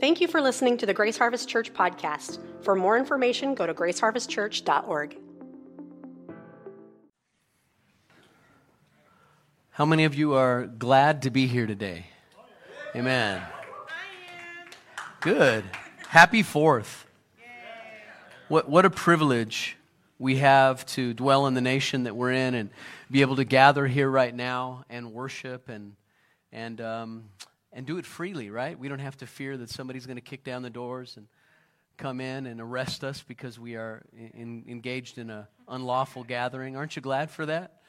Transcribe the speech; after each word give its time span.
Thank 0.00 0.22
you 0.22 0.28
for 0.28 0.40
listening 0.40 0.78
to 0.78 0.86
the 0.86 0.94
Grace 0.94 1.18
Harvest 1.18 1.46
Church 1.46 1.74
podcast. 1.74 2.38
For 2.62 2.74
more 2.74 2.96
information, 2.96 3.54
go 3.54 3.66
to 3.66 3.74
graceharvestchurch.org. 3.74 5.18
How 9.72 9.84
many 9.84 10.04
of 10.04 10.14
you 10.14 10.32
are 10.32 10.64
glad 10.64 11.20
to 11.22 11.30
be 11.30 11.46
here 11.46 11.66
today? 11.66 12.06
Amen. 12.96 13.42
Good. 15.20 15.64
Happy 16.08 16.42
Fourth. 16.42 17.04
What, 18.48 18.70
what 18.70 18.86
a 18.86 18.90
privilege 18.90 19.76
we 20.18 20.36
have 20.36 20.86
to 20.86 21.12
dwell 21.12 21.46
in 21.46 21.52
the 21.52 21.60
nation 21.60 22.04
that 22.04 22.16
we're 22.16 22.32
in 22.32 22.54
and 22.54 22.70
be 23.10 23.20
able 23.20 23.36
to 23.36 23.44
gather 23.44 23.86
here 23.86 24.08
right 24.08 24.34
now 24.34 24.82
and 24.88 25.12
worship 25.12 25.68
and, 25.68 25.94
and, 26.52 26.80
um, 26.80 27.24
and 27.72 27.86
do 27.86 27.98
it 27.98 28.06
freely, 28.06 28.50
right? 28.50 28.78
We 28.78 28.88
don't 28.88 28.98
have 29.00 29.16
to 29.18 29.26
fear 29.26 29.56
that 29.56 29.70
somebody's 29.70 30.06
going 30.06 30.16
to 30.16 30.22
kick 30.22 30.44
down 30.44 30.62
the 30.62 30.70
doors 30.70 31.16
and 31.16 31.26
come 31.96 32.20
in 32.20 32.46
and 32.46 32.60
arrest 32.60 33.04
us 33.04 33.22
because 33.26 33.58
we 33.58 33.76
are 33.76 34.02
in, 34.34 34.64
engaged 34.66 35.18
in 35.18 35.30
an 35.30 35.46
unlawful 35.68 36.24
gathering. 36.24 36.76
Aren't 36.76 36.96
you 36.96 37.02
glad 37.02 37.30
for 37.30 37.46
that? 37.46 37.82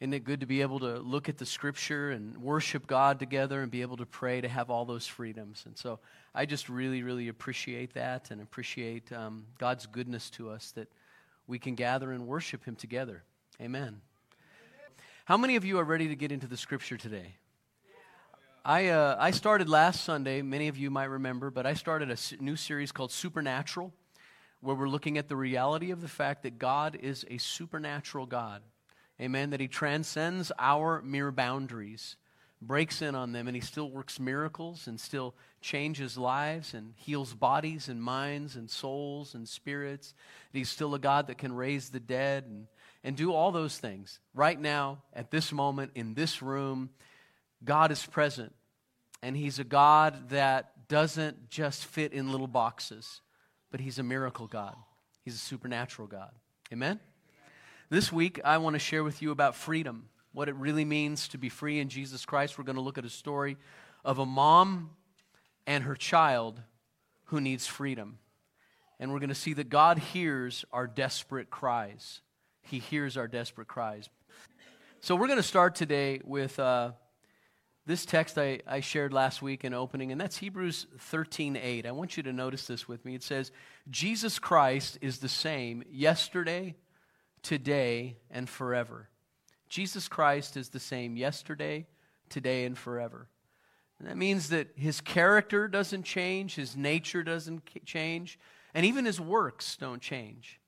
Isn't 0.00 0.14
it 0.14 0.24
good 0.24 0.40
to 0.40 0.46
be 0.46 0.62
able 0.62 0.78
to 0.78 0.98
look 0.98 1.28
at 1.28 1.36
the 1.36 1.44
scripture 1.44 2.10
and 2.10 2.38
worship 2.38 2.86
God 2.86 3.18
together 3.18 3.60
and 3.60 3.70
be 3.70 3.82
able 3.82 3.98
to 3.98 4.06
pray 4.06 4.40
to 4.40 4.48
have 4.48 4.70
all 4.70 4.86
those 4.86 5.06
freedoms? 5.06 5.64
And 5.66 5.76
so 5.76 5.98
I 6.34 6.46
just 6.46 6.70
really, 6.70 7.02
really 7.02 7.28
appreciate 7.28 7.92
that 7.94 8.30
and 8.30 8.40
appreciate 8.40 9.12
um, 9.12 9.44
God's 9.58 9.84
goodness 9.84 10.30
to 10.30 10.48
us 10.48 10.72
that 10.72 10.90
we 11.46 11.58
can 11.58 11.74
gather 11.74 12.12
and 12.12 12.26
worship 12.26 12.64
Him 12.64 12.76
together. 12.76 13.24
Amen. 13.60 14.00
How 15.26 15.36
many 15.36 15.56
of 15.56 15.66
you 15.66 15.78
are 15.78 15.84
ready 15.84 16.08
to 16.08 16.16
get 16.16 16.32
into 16.32 16.46
the 16.46 16.56
scripture 16.56 16.96
today? 16.96 17.34
I, 18.64 18.88
uh, 18.88 19.16
I 19.18 19.30
started 19.30 19.70
last 19.70 20.04
Sunday, 20.04 20.42
many 20.42 20.68
of 20.68 20.76
you 20.76 20.90
might 20.90 21.04
remember, 21.04 21.50
but 21.50 21.64
I 21.64 21.72
started 21.72 22.10
a 22.10 22.42
new 22.42 22.56
series 22.56 22.92
called 22.92 23.10
Supernatural, 23.10 23.90
where 24.60 24.76
we're 24.76 24.88
looking 24.88 25.16
at 25.16 25.28
the 25.28 25.36
reality 25.36 25.92
of 25.92 26.02
the 26.02 26.08
fact 26.08 26.42
that 26.42 26.58
God 26.58 26.98
is 27.00 27.24
a 27.30 27.38
supernatural 27.38 28.26
God. 28.26 28.60
Amen. 29.18 29.50
That 29.50 29.60
he 29.60 29.68
transcends 29.68 30.52
our 30.58 31.00
mere 31.00 31.32
boundaries, 31.32 32.16
breaks 32.60 33.00
in 33.00 33.14
on 33.14 33.32
them, 33.32 33.48
and 33.48 33.56
he 33.56 33.62
still 33.62 33.90
works 33.90 34.20
miracles 34.20 34.86
and 34.86 35.00
still 35.00 35.34
changes 35.62 36.18
lives 36.18 36.74
and 36.74 36.92
heals 36.96 37.32
bodies 37.32 37.88
and 37.88 38.02
minds 38.02 38.56
and 38.56 38.68
souls 38.68 39.34
and 39.34 39.48
spirits. 39.48 40.12
That 40.52 40.58
he's 40.58 40.68
still 40.68 40.94
a 40.94 40.98
God 40.98 41.28
that 41.28 41.38
can 41.38 41.54
raise 41.54 41.88
the 41.88 42.00
dead 42.00 42.44
and, 42.44 42.66
and 43.02 43.16
do 43.16 43.32
all 43.32 43.52
those 43.52 43.78
things. 43.78 44.20
Right 44.34 44.60
now, 44.60 44.98
at 45.14 45.30
this 45.30 45.50
moment, 45.50 45.92
in 45.94 46.12
this 46.12 46.42
room, 46.42 46.90
God 47.64 47.92
is 47.92 48.04
present. 48.04 48.52
And 49.22 49.36
he's 49.36 49.58
a 49.58 49.64
God 49.64 50.30
that 50.30 50.88
doesn't 50.88 51.50
just 51.50 51.84
fit 51.84 52.12
in 52.12 52.32
little 52.32 52.46
boxes, 52.46 53.20
but 53.70 53.80
he's 53.80 53.98
a 53.98 54.02
miracle 54.02 54.46
God. 54.46 54.74
He's 55.24 55.34
a 55.34 55.38
supernatural 55.38 56.08
God. 56.08 56.30
Amen? 56.72 57.00
This 57.90 58.12
week, 58.12 58.40
I 58.44 58.58
want 58.58 58.74
to 58.74 58.78
share 58.78 59.04
with 59.04 59.20
you 59.20 59.30
about 59.30 59.54
freedom, 59.54 60.08
what 60.32 60.48
it 60.48 60.54
really 60.54 60.84
means 60.84 61.28
to 61.28 61.38
be 61.38 61.48
free 61.48 61.80
in 61.80 61.88
Jesus 61.88 62.24
Christ. 62.24 62.56
We're 62.56 62.64
going 62.64 62.76
to 62.76 62.82
look 62.82 62.98
at 62.98 63.04
a 63.04 63.10
story 63.10 63.56
of 64.04 64.18
a 64.18 64.26
mom 64.26 64.90
and 65.66 65.84
her 65.84 65.96
child 65.96 66.60
who 67.24 67.40
needs 67.40 67.66
freedom. 67.66 68.18
And 68.98 69.12
we're 69.12 69.18
going 69.18 69.28
to 69.28 69.34
see 69.34 69.54
that 69.54 69.68
God 69.68 69.98
hears 69.98 70.64
our 70.72 70.86
desperate 70.86 71.50
cries. 71.50 72.20
He 72.62 72.78
hears 72.78 73.16
our 73.16 73.28
desperate 73.28 73.68
cries. 73.68 74.08
So 75.00 75.16
we're 75.16 75.26
going 75.26 75.38
to 75.38 75.42
start 75.42 75.74
today 75.74 76.20
with 76.24 76.58
uh, 76.58 76.92
this 77.86 78.04
text 78.04 78.38
I, 78.38 78.60
I 78.66 78.80
shared 78.80 79.12
last 79.12 79.42
week 79.42 79.64
in 79.64 79.74
opening, 79.74 80.12
and 80.12 80.20
that's 80.20 80.36
Hebrews 80.36 80.86
13 80.98 81.56
8. 81.56 81.86
I 81.86 81.92
want 81.92 82.16
you 82.16 82.22
to 82.24 82.32
notice 82.32 82.66
this 82.66 82.86
with 82.86 83.04
me. 83.04 83.14
It 83.14 83.22
says, 83.22 83.50
Jesus 83.88 84.38
Christ 84.38 84.98
is 85.00 85.18
the 85.18 85.28
same 85.28 85.82
yesterday, 85.90 86.76
today, 87.42 88.18
and 88.30 88.48
forever. 88.48 89.08
Jesus 89.68 90.08
Christ 90.08 90.56
is 90.56 90.68
the 90.68 90.80
same 90.80 91.16
yesterday, 91.16 91.86
today, 92.28 92.64
and 92.64 92.76
forever. 92.76 93.28
And 93.98 94.08
that 94.08 94.16
means 94.16 94.48
that 94.48 94.68
his 94.76 95.00
character 95.00 95.68
doesn't 95.68 96.04
change, 96.04 96.56
his 96.56 96.76
nature 96.76 97.22
doesn't 97.22 97.62
change, 97.84 98.38
and 98.74 98.84
even 98.84 99.04
his 99.04 99.20
works 99.20 99.76
don't 99.76 100.02
change. 100.02 100.60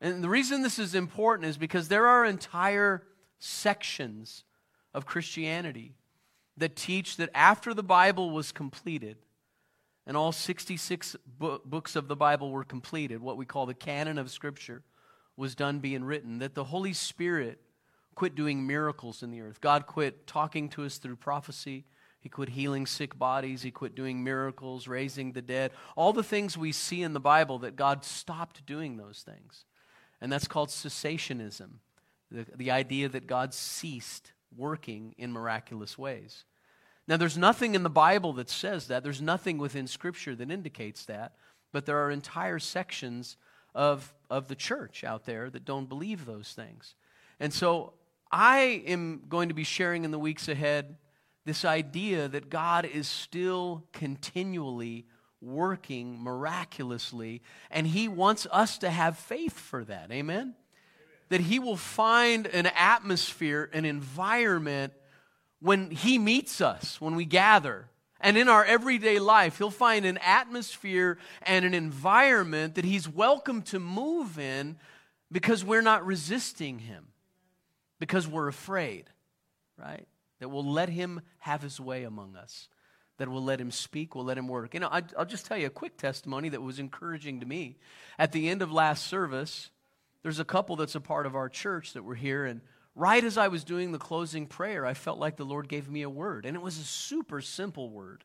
And 0.00 0.22
the 0.22 0.28
reason 0.28 0.62
this 0.62 0.78
is 0.78 0.94
important 0.94 1.48
is 1.48 1.58
because 1.58 1.88
there 1.88 2.06
are 2.06 2.24
entire 2.24 3.02
sections 3.38 4.44
of 4.94 5.06
Christianity 5.06 5.97
that 6.58 6.76
teach 6.76 7.16
that 7.16 7.30
after 7.34 7.74
the 7.74 7.82
Bible 7.82 8.30
was 8.30 8.52
completed, 8.52 9.16
and 10.06 10.16
all 10.16 10.32
66 10.32 11.16
books 11.38 11.96
of 11.96 12.08
the 12.08 12.16
Bible 12.16 12.50
were 12.50 12.64
completed, 12.64 13.20
what 13.20 13.36
we 13.36 13.44
call 13.44 13.66
the 13.66 13.74
canon 13.74 14.18
of 14.18 14.30
Scripture, 14.30 14.82
was 15.36 15.54
done 15.54 15.78
being 15.78 16.04
written, 16.04 16.38
that 16.38 16.54
the 16.54 16.64
Holy 16.64 16.92
Spirit 16.92 17.60
quit 18.14 18.34
doing 18.34 18.66
miracles 18.66 19.22
in 19.22 19.30
the 19.30 19.40
earth. 19.40 19.60
God 19.60 19.86
quit 19.86 20.26
talking 20.26 20.68
to 20.70 20.84
us 20.84 20.98
through 20.98 21.16
prophecy. 21.16 21.84
He 22.20 22.28
quit 22.28 22.48
healing 22.48 22.86
sick 22.86 23.16
bodies. 23.16 23.62
He 23.62 23.70
quit 23.70 23.94
doing 23.94 24.24
miracles, 24.24 24.88
raising 24.88 25.32
the 25.32 25.42
dead. 25.42 25.70
All 25.94 26.12
the 26.12 26.24
things 26.24 26.58
we 26.58 26.72
see 26.72 27.02
in 27.02 27.12
the 27.12 27.20
Bible 27.20 27.60
that 27.60 27.76
God 27.76 28.04
stopped 28.04 28.66
doing 28.66 28.96
those 28.96 29.22
things. 29.24 29.64
And 30.20 30.32
that's 30.32 30.48
called 30.48 30.70
cessationism 30.70 31.74
the, 32.30 32.46
the 32.56 32.70
idea 32.70 33.08
that 33.08 33.26
God 33.26 33.54
ceased 33.54 34.32
working 34.56 35.14
in 35.18 35.32
miraculous 35.32 35.96
ways. 35.96 36.44
Now, 37.06 37.16
there's 37.16 37.38
nothing 37.38 37.74
in 37.74 37.82
the 37.82 37.90
Bible 37.90 38.34
that 38.34 38.50
says 38.50 38.88
that. 38.88 39.02
There's 39.02 39.22
nothing 39.22 39.58
within 39.58 39.86
Scripture 39.86 40.34
that 40.34 40.50
indicates 40.50 41.06
that. 41.06 41.32
But 41.72 41.86
there 41.86 42.04
are 42.04 42.10
entire 42.10 42.58
sections 42.58 43.36
of, 43.74 44.12
of 44.28 44.48
the 44.48 44.54
church 44.54 45.04
out 45.04 45.24
there 45.24 45.48
that 45.50 45.64
don't 45.64 45.88
believe 45.88 46.26
those 46.26 46.52
things. 46.52 46.94
And 47.40 47.52
so 47.52 47.94
I 48.30 48.82
am 48.86 49.22
going 49.28 49.48
to 49.48 49.54
be 49.54 49.64
sharing 49.64 50.04
in 50.04 50.10
the 50.10 50.18
weeks 50.18 50.48
ahead 50.48 50.96
this 51.46 51.64
idea 51.64 52.28
that 52.28 52.50
God 52.50 52.84
is 52.84 53.08
still 53.08 53.84
continually 53.92 55.06
working 55.40 56.20
miraculously, 56.20 57.42
and 57.70 57.86
He 57.86 58.08
wants 58.08 58.46
us 58.50 58.78
to 58.78 58.90
have 58.90 59.16
faith 59.16 59.58
for 59.58 59.84
that. 59.84 60.10
Amen? 60.10 60.54
That 61.28 61.40
He 61.40 61.58
will 61.58 61.76
find 61.76 62.46
an 62.46 62.66
atmosphere, 62.66 63.70
an 63.72 63.84
environment 63.84 64.92
when 65.60 65.90
He 65.90 66.18
meets 66.18 66.60
us, 66.60 67.00
when 67.00 67.16
we 67.16 67.24
gather, 67.24 67.88
and 68.20 68.36
in 68.36 68.48
our 68.48 68.64
everyday 68.64 69.18
life, 69.18 69.58
he'll 69.58 69.70
find 69.70 70.04
an 70.04 70.18
atmosphere 70.18 71.18
and 71.42 71.64
an 71.64 71.74
environment 71.74 72.74
that 72.74 72.84
he's 72.84 73.08
welcome 73.08 73.62
to 73.62 73.78
move 73.78 74.38
in 74.38 74.76
because 75.30 75.64
we're 75.64 75.82
not 75.82 76.04
resisting 76.04 76.80
him, 76.80 77.06
because 78.00 78.26
we're 78.26 78.48
afraid, 78.48 79.04
right? 79.76 80.08
That 80.40 80.48
we'll 80.48 80.64
let 80.64 80.88
him 80.88 81.20
have 81.38 81.62
his 81.62 81.78
way 81.78 82.02
among 82.04 82.34
us, 82.34 82.68
that 83.18 83.28
we'll 83.28 83.44
let 83.44 83.60
him 83.60 83.70
speak, 83.70 84.16
we'll 84.16 84.24
let 84.24 84.38
him 84.38 84.48
work. 84.48 84.74
You 84.74 84.80
know, 84.80 84.88
I, 84.90 85.02
will 85.16 85.24
just 85.24 85.46
tell 85.46 85.56
you 85.56 85.66
a 85.66 85.70
quick 85.70 85.96
testimony 85.96 86.48
that 86.48 86.62
was 86.62 86.80
encouraging 86.80 87.38
to 87.40 87.46
me. 87.46 87.76
At 88.18 88.32
the 88.32 88.48
end 88.48 88.62
of 88.62 88.72
last 88.72 89.06
service, 89.06 89.70
there's 90.22 90.40
a 90.40 90.44
couple 90.44 90.76
that's 90.76 90.94
a 90.94 91.00
part 91.00 91.26
of 91.26 91.36
our 91.36 91.48
church 91.48 91.92
that 91.92 92.02
were 92.02 92.14
here, 92.14 92.44
and 92.44 92.60
right 92.98 93.22
as 93.22 93.38
I 93.38 93.48
was 93.48 93.64
doing 93.64 93.92
the 93.92 93.98
closing 93.98 94.46
prayer, 94.46 94.84
I 94.84 94.94
felt 94.94 95.18
like 95.18 95.36
the 95.36 95.44
Lord 95.44 95.68
gave 95.68 95.88
me 95.88 96.02
a 96.02 96.10
word. 96.10 96.44
And 96.44 96.56
it 96.56 96.62
was 96.62 96.78
a 96.78 96.84
super 96.84 97.40
simple 97.40 97.88
word. 97.88 98.24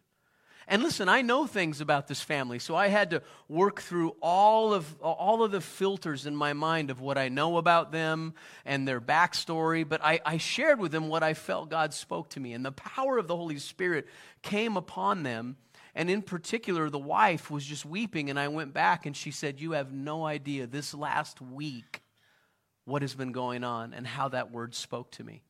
And 0.67 0.81
listen, 0.81 1.09
I 1.09 1.21
know 1.21 1.45
things 1.45 1.81
about 1.81 2.07
this 2.07 2.21
family, 2.21 2.57
so 2.57 2.73
I 2.73 2.87
had 2.87 3.09
to 3.09 3.21
work 3.49 3.81
through 3.81 4.15
all 4.21 4.73
of, 4.73 4.95
all 5.01 5.43
of 5.43 5.51
the 5.51 5.59
filters 5.59 6.25
in 6.25 6.35
my 6.35 6.53
mind 6.53 6.89
of 6.89 7.01
what 7.01 7.17
I 7.17 7.27
know 7.27 7.57
about 7.57 7.91
them 7.91 8.33
and 8.65 8.87
their 8.87 9.01
backstory. 9.01 9.87
But 9.87 10.03
I, 10.03 10.21
I 10.25 10.37
shared 10.37 10.79
with 10.79 10.93
them 10.93 11.09
what 11.09 11.21
I 11.21 11.33
felt 11.33 11.69
God 11.69 11.93
spoke 11.93 12.29
to 12.29 12.39
me. 12.39 12.53
And 12.53 12.65
the 12.65 12.71
power 12.71 13.17
of 13.17 13.27
the 13.27 13.35
Holy 13.35 13.59
Spirit 13.59 14.07
came 14.41 14.77
upon 14.77 15.23
them. 15.23 15.57
And 15.95 16.09
in 16.09 16.21
particular, 16.21 16.89
the 16.89 16.99
wife 16.99 17.51
was 17.51 17.65
just 17.65 17.85
weeping. 17.85 18.29
And 18.29 18.39
I 18.39 18.47
went 18.47 18.73
back 18.73 19.05
and 19.05 19.15
she 19.15 19.31
said, 19.31 19.59
You 19.59 19.71
have 19.73 19.93
no 19.93 20.25
idea. 20.25 20.67
This 20.67 20.93
last 20.93 21.41
week, 21.41 22.01
what 22.85 23.01
has 23.01 23.15
been 23.15 23.31
going 23.31 23.63
on 23.63 23.93
and 23.93 24.05
how 24.05 24.29
that 24.29 24.51
word 24.51 24.75
spoke 24.75 25.11
to 25.11 25.23
me. 25.23 25.43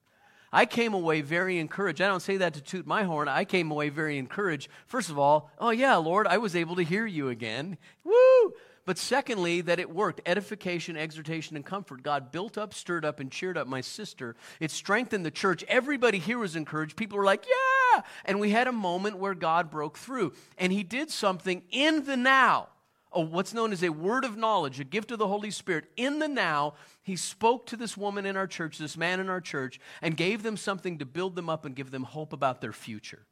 I 0.51 0.67
came 0.67 0.93
away 0.93 1.21
very 1.21 1.57
encouraged. 1.57 1.99
I 1.99 2.07
don't 2.07 2.21
say 2.21 2.37
that 2.37 2.53
to 2.53 2.61
toot 2.61 2.85
my 2.85 3.03
horn. 3.03 3.27
I 3.27 3.43
came 3.43 3.71
away 3.71 3.89
very 3.89 4.19
encouraged. 4.19 4.69
First 4.85 5.09
of 5.09 5.17
all, 5.17 5.49
oh 5.57 5.71
yeah, 5.71 5.95
Lord, 5.95 6.27
I 6.27 6.37
was 6.37 6.55
able 6.55 6.75
to 6.75 6.83
hear 6.83 7.07
you 7.07 7.29
again. 7.29 7.79
Woo! 8.03 8.53
But 8.85 8.97
secondly, 8.99 9.61
that 9.61 9.79
it 9.79 9.89
worked 9.89 10.21
edification, 10.25 10.95
exhortation, 10.97 11.55
and 11.55 11.65
comfort. 11.65 12.03
God 12.03 12.31
built 12.31 12.57
up, 12.57 12.73
stirred 12.73 13.05
up, 13.05 13.19
and 13.19 13.31
cheered 13.31 13.57
up 13.57 13.65
my 13.65 13.81
sister. 13.81 14.35
It 14.59 14.71
strengthened 14.71 15.25
the 15.25 15.31
church. 15.31 15.63
Everybody 15.67 16.19
here 16.19 16.37
was 16.37 16.55
encouraged. 16.55 16.97
People 16.97 17.17
were 17.17 17.25
like, 17.25 17.45
yeah! 17.45 17.72
And 18.25 18.39
we 18.39 18.51
had 18.51 18.67
a 18.67 18.71
moment 18.71 19.17
where 19.17 19.35
God 19.35 19.69
broke 19.69 19.97
through. 19.97 20.33
And 20.57 20.71
He 20.71 20.83
did 20.83 21.11
something 21.11 21.63
in 21.71 22.05
the 22.05 22.17
now 22.17 22.69
a, 23.13 23.21
what's 23.21 23.53
known 23.53 23.71
as 23.71 23.83
a 23.83 23.89
word 23.89 24.25
of 24.25 24.37
knowledge, 24.37 24.79
a 24.79 24.83
gift 24.83 25.11
of 25.11 25.19
the 25.19 25.27
Holy 25.27 25.51
Spirit. 25.51 25.85
In 25.95 26.19
the 26.19 26.27
now, 26.27 26.73
he 27.01 27.15
spoke 27.15 27.65
to 27.67 27.77
this 27.77 27.95
woman 27.95 28.25
in 28.25 28.35
our 28.35 28.47
church, 28.47 28.77
this 28.77 28.97
man 28.97 29.19
in 29.19 29.29
our 29.29 29.41
church, 29.41 29.79
and 30.01 30.17
gave 30.17 30.43
them 30.43 30.57
something 30.57 30.99
to 30.99 31.05
build 31.05 31.35
them 31.35 31.49
up 31.49 31.65
and 31.65 31.75
give 31.75 31.91
them 31.91 32.03
hope 32.03 32.33
about 32.33 32.61
their 32.61 32.73
future. 32.73 33.25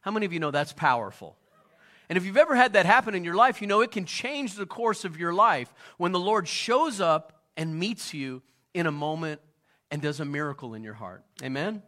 How 0.00 0.10
many 0.10 0.26
of 0.26 0.32
you 0.32 0.40
know 0.40 0.50
that's 0.50 0.72
powerful? 0.72 1.36
And 2.08 2.16
if 2.16 2.24
you've 2.24 2.38
ever 2.38 2.54
had 2.56 2.72
that 2.72 2.86
happen 2.86 3.14
in 3.14 3.22
your 3.22 3.34
life, 3.34 3.60
you 3.60 3.66
know 3.66 3.82
it 3.82 3.90
can 3.90 4.06
change 4.06 4.54
the 4.54 4.66
course 4.66 5.04
of 5.04 5.18
your 5.18 5.34
life 5.34 5.72
when 5.98 6.12
the 6.12 6.18
Lord 6.18 6.48
shows 6.48 7.00
up 7.00 7.42
and 7.56 7.78
meets 7.78 8.14
you 8.14 8.42
in 8.72 8.86
a 8.86 8.92
moment 8.92 9.40
and 9.90 10.00
does 10.00 10.20
a 10.20 10.24
miracle 10.24 10.74
in 10.74 10.82
your 10.82 10.94
heart. 10.94 11.22
Amen? 11.42 11.82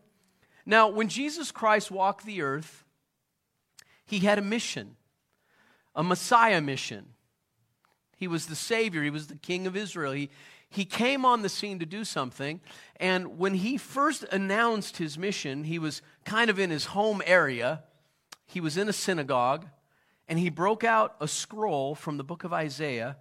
Now, 0.66 0.88
when 0.88 1.08
Jesus 1.08 1.50
Christ 1.50 1.90
walked 1.90 2.24
the 2.24 2.42
earth, 2.42 2.84
he 4.04 4.20
had 4.20 4.38
a 4.38 4.42
mission, 4.42 4.96
a 5.94 6.02
Messiah 6.02 6.60
mission. 6.60 7.06
He 8.16 8.28
was 8.28 8.46
the 8.46 8.56
Savior, 8.56 9.02
he 9.02 9.10
was 9.10 9.28
the 9.28 9.36
King 9.36 9.66
of 9.66 9.76
Israel. 9.76 10.12
He, 10.12 10.30
he 10.68 10.84
came 10.84 11.24
on 11.24 11.42
the 11.42 11.48
scene 11.48 11.78
to 11.78 11.86
do 11.86 12.04
something. 12.04 12.60
And 12.96 13.38
when 13.38 13.54
he 13.54 13.76
first 13.76 14.24
announced 14.24 14.98
his 14.98 15.18
mission, 15.18 15.64
he 15.64 15.78
was 15.78 16.02
kind 16.24 16.50
of 16.50 16.58
in 16.58 16.70
his 16.70 16.86
home 16.86 17.22
area. 17.24 17.82
He 18.46 18.60
was 18.60 18.76
in 18.76 18.88
a 18.88 18.92
synagogue, 18.92 19.66
and 20.28 20.38
he 20.38 20.50
broke 20.50 20.84
out 20.84 21.16
a 21.20 21.26
scroll 21.26 21.94
from 21.94 22.16
the 22.16 22.24
book 22.24 22.44
of 22.44 22.52
Isaiah. 22.52 23.16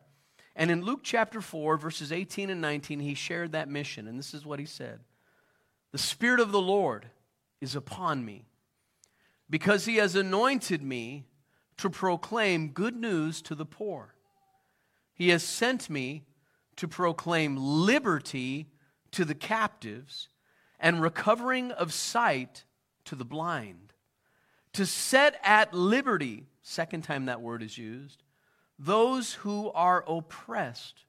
And 0.55 0.69
in 0.69 0.83
Luke 0.83 1.01
chapter 1.03 1.39
4, 1.39 1.77
verses 1.77 2.11
18 2.11 2.49
and 2.49 2.61
19, 2.61 2.99
he 2.99 3.13
shared 3.13 3.53
that 3.53 3.69
mission. 3.69 4.07
And 4.07 4.19
this 4.19 4.33
is 4.33 4.45
what 4.45 4.59
he 4.59 4.65
said 4.65 4.99
The 5.91 5.97
Spirit 5.97 6.39
of 6.39 6.51
the 6.51 6.61
Lord 6.61 7.07
is 7.61 7.75
upon 7.75 8.23
me, 8.23 8.45
because 9.49 9.85
he 9.85 9.97
has 9.97 10.15
anointed 10.15 10.81
me 10.81 11.25
to 11.77 11.89
proclaim 11.89 12.69
good 12.69 12.95
news 12.95 13.41
to 13.41 13.55
the 13.55 13.65
poor. 13.65 14.15
He 15.13 15.29
has 15.29 15.43
sent 15.43 15.89
me 15.89 16.23
to 16.77 16.87
proclaim 16.87 17.57
liberty 17.57 18.67
to 19.11 19.25
the 19.25 19.35
captives 19.35 20.29
and 20.79 21.01
recovering 21.01 21.71
of 21.71 21.91
sight 21.93 22.63
to 23.05 23.15
the 23.15 23.25
blind, 23.25 23.93
to 24.73 24.85
set 24.85 25.39
at 25.43 25.73
liberty, 25.73 26.47
second 26.61 27.03
time 27.03 27.25
that 27.25 27.41
word 27.41 27.63
is 27.63 27.77
used, 27.77 28.23
those 28.77 29.33
who 29.33 29.71
are 29.71 30.05
oppressed, 30.07 31.05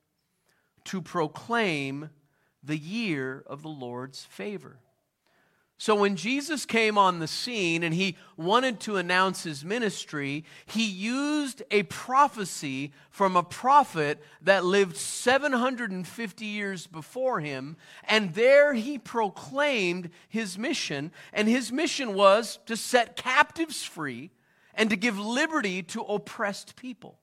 to 0.85 1.01
proclaim 1.01 2.11
the 2.65 2.79
year 2.79 3.45
of 3.47 3.63
the 3.63 3.69
Lord's 3.69 4.25
favor. 4.25 4.79
So 5.81 5.95
when 5.95 6.17
Jesus 6.17 6.67
came 6.67 6.99
on 6.99 7.21
the 7.21 7.27
scene 7.27 7.83
and 7.83 7.95
he 7.95 8.19
wanted 8.37 8.81
to 8.81 8.99
announce 8.99 9.45
his 9.45 9.65
ministry, 9.65 10.45
he 10.67 10.85
used 10.85 11.63
a 11.71 11.85
prophecy 11.85 12.93
from 13.09 13.35
a 13.35 13.43
prophet 13.43 14.23
that 14.43 14.63
lived 14.63 14.99
750 14.99 16.45
years 16.45 16.87
before 16.87 17.41
him. 17.41 17.79
And 18.05 18.35
there 18.35 18.75
he 18.75 18.99
proclaimed 18.99 20.11
his 20.29 20.59
mission. 20.59 21.13
And 21.33 21.49
his 21.49 21.73
mission 21.73 22.13
was 22.13 22.59
to 22.67 22.77
set 22.77 23.17
captives 23.17 23.83
free 23.83 24.33
and 24.75 24.91
to 24.91 24.97
give 24.97 25.19
liberty 25.19 25.83
to 25.85 26.03
oppressed 26.03 26.77
people. 26.77 27.19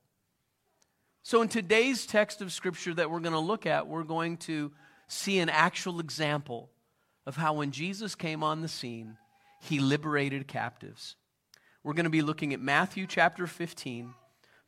So 1.22 1.44
in 1.44 1.48
today's 1.48 2.08
text 2.08 2.42
of 2.42 2.52
scripture 2.52 2.96
that 2.96 3.12
we're 3.12 3.20
going 3.20 3.34
to 3.34 3.40
look 3.40 3.68
at, 3.68 3.86
we're 3.86 4.02
going 4.02 4.38
to 4.38 4.72
see 5.08 5.38
an 5.38 5.50
actual 5.50 6.00
example 6.00 6.72
of 7.28 7.36
how 7.36 7.54
when 7.54 7.72
Jesus 7.72 8.16
came 8.16 8.42
on 8.42 8.62
the 8.62 8.70
scene, 8.70 9.18
he 9.62 9.80
liberated 9.80 10.48
captives. 10.48 11.18
We're 11.84 11.94
going 11.94 12.06
to 12.06 12.10
be 12.10 12.22
looking 12.22 12.54
at 12.54 12.62
Matthew 12.62 13.06
chapter 13.06 13.46
15, 13.46 14.14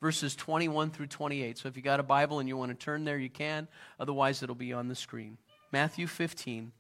verses 0.02 0.36
21 0.36 0.92
through 0.92 1.08
28. 1.08 1.58
So 1.58 1.70
if 1.70 1.78
you 1.78 1.82
got 1.82 2.02
a 2.02 2.04
Bible 2.04 2.40
and 2.40 2.50
you 2.50 2.58
want 2.58 2.72
to 2.72 2.76
turn 2.76 3.06
there, 3.06 3.18
you 3.18 3.30
can. 3.30 3.70
Otherwise, 3.98 4.44
it'll 4.44 4.56
be 4.56 4.74
on 4.74 4.90
the 4.90 4.96
screen. 4.96 5.38
Matthew 5.72 6.06
15, 6.06 6.74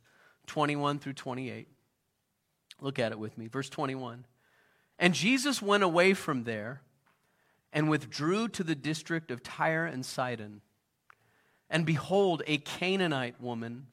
21 0.47 0.99
through 0.99 1.13
28. 1.13 1.69
Look 2.81 2.99
at 2.99 3.13
it 3.13 3.19
with 3.19 3.37
me. 3.37 3.47
Verse 3.47 3.69
21. 3.69 4.25
And 4.99 5.13
Jesus 5.13 5.61
went 5.61 5.83
away 5.83 6.13
from 6.13 6.43
there 6.43 6.81
and 7.71 7.89
withdrew 7.89 8.49
to 8.49 8.65
the 8.65 8.75
district 8.75 9.31
of 9.31 9.43
Tyre 9.43 9.85
and 9.85 10.05
Sidon. 10.05 10.59
And 11.69 11.85
behold, 11.85 12.43
a 12.47 12.57
Canaanite 12.57 13.39
woman 13.39 13.87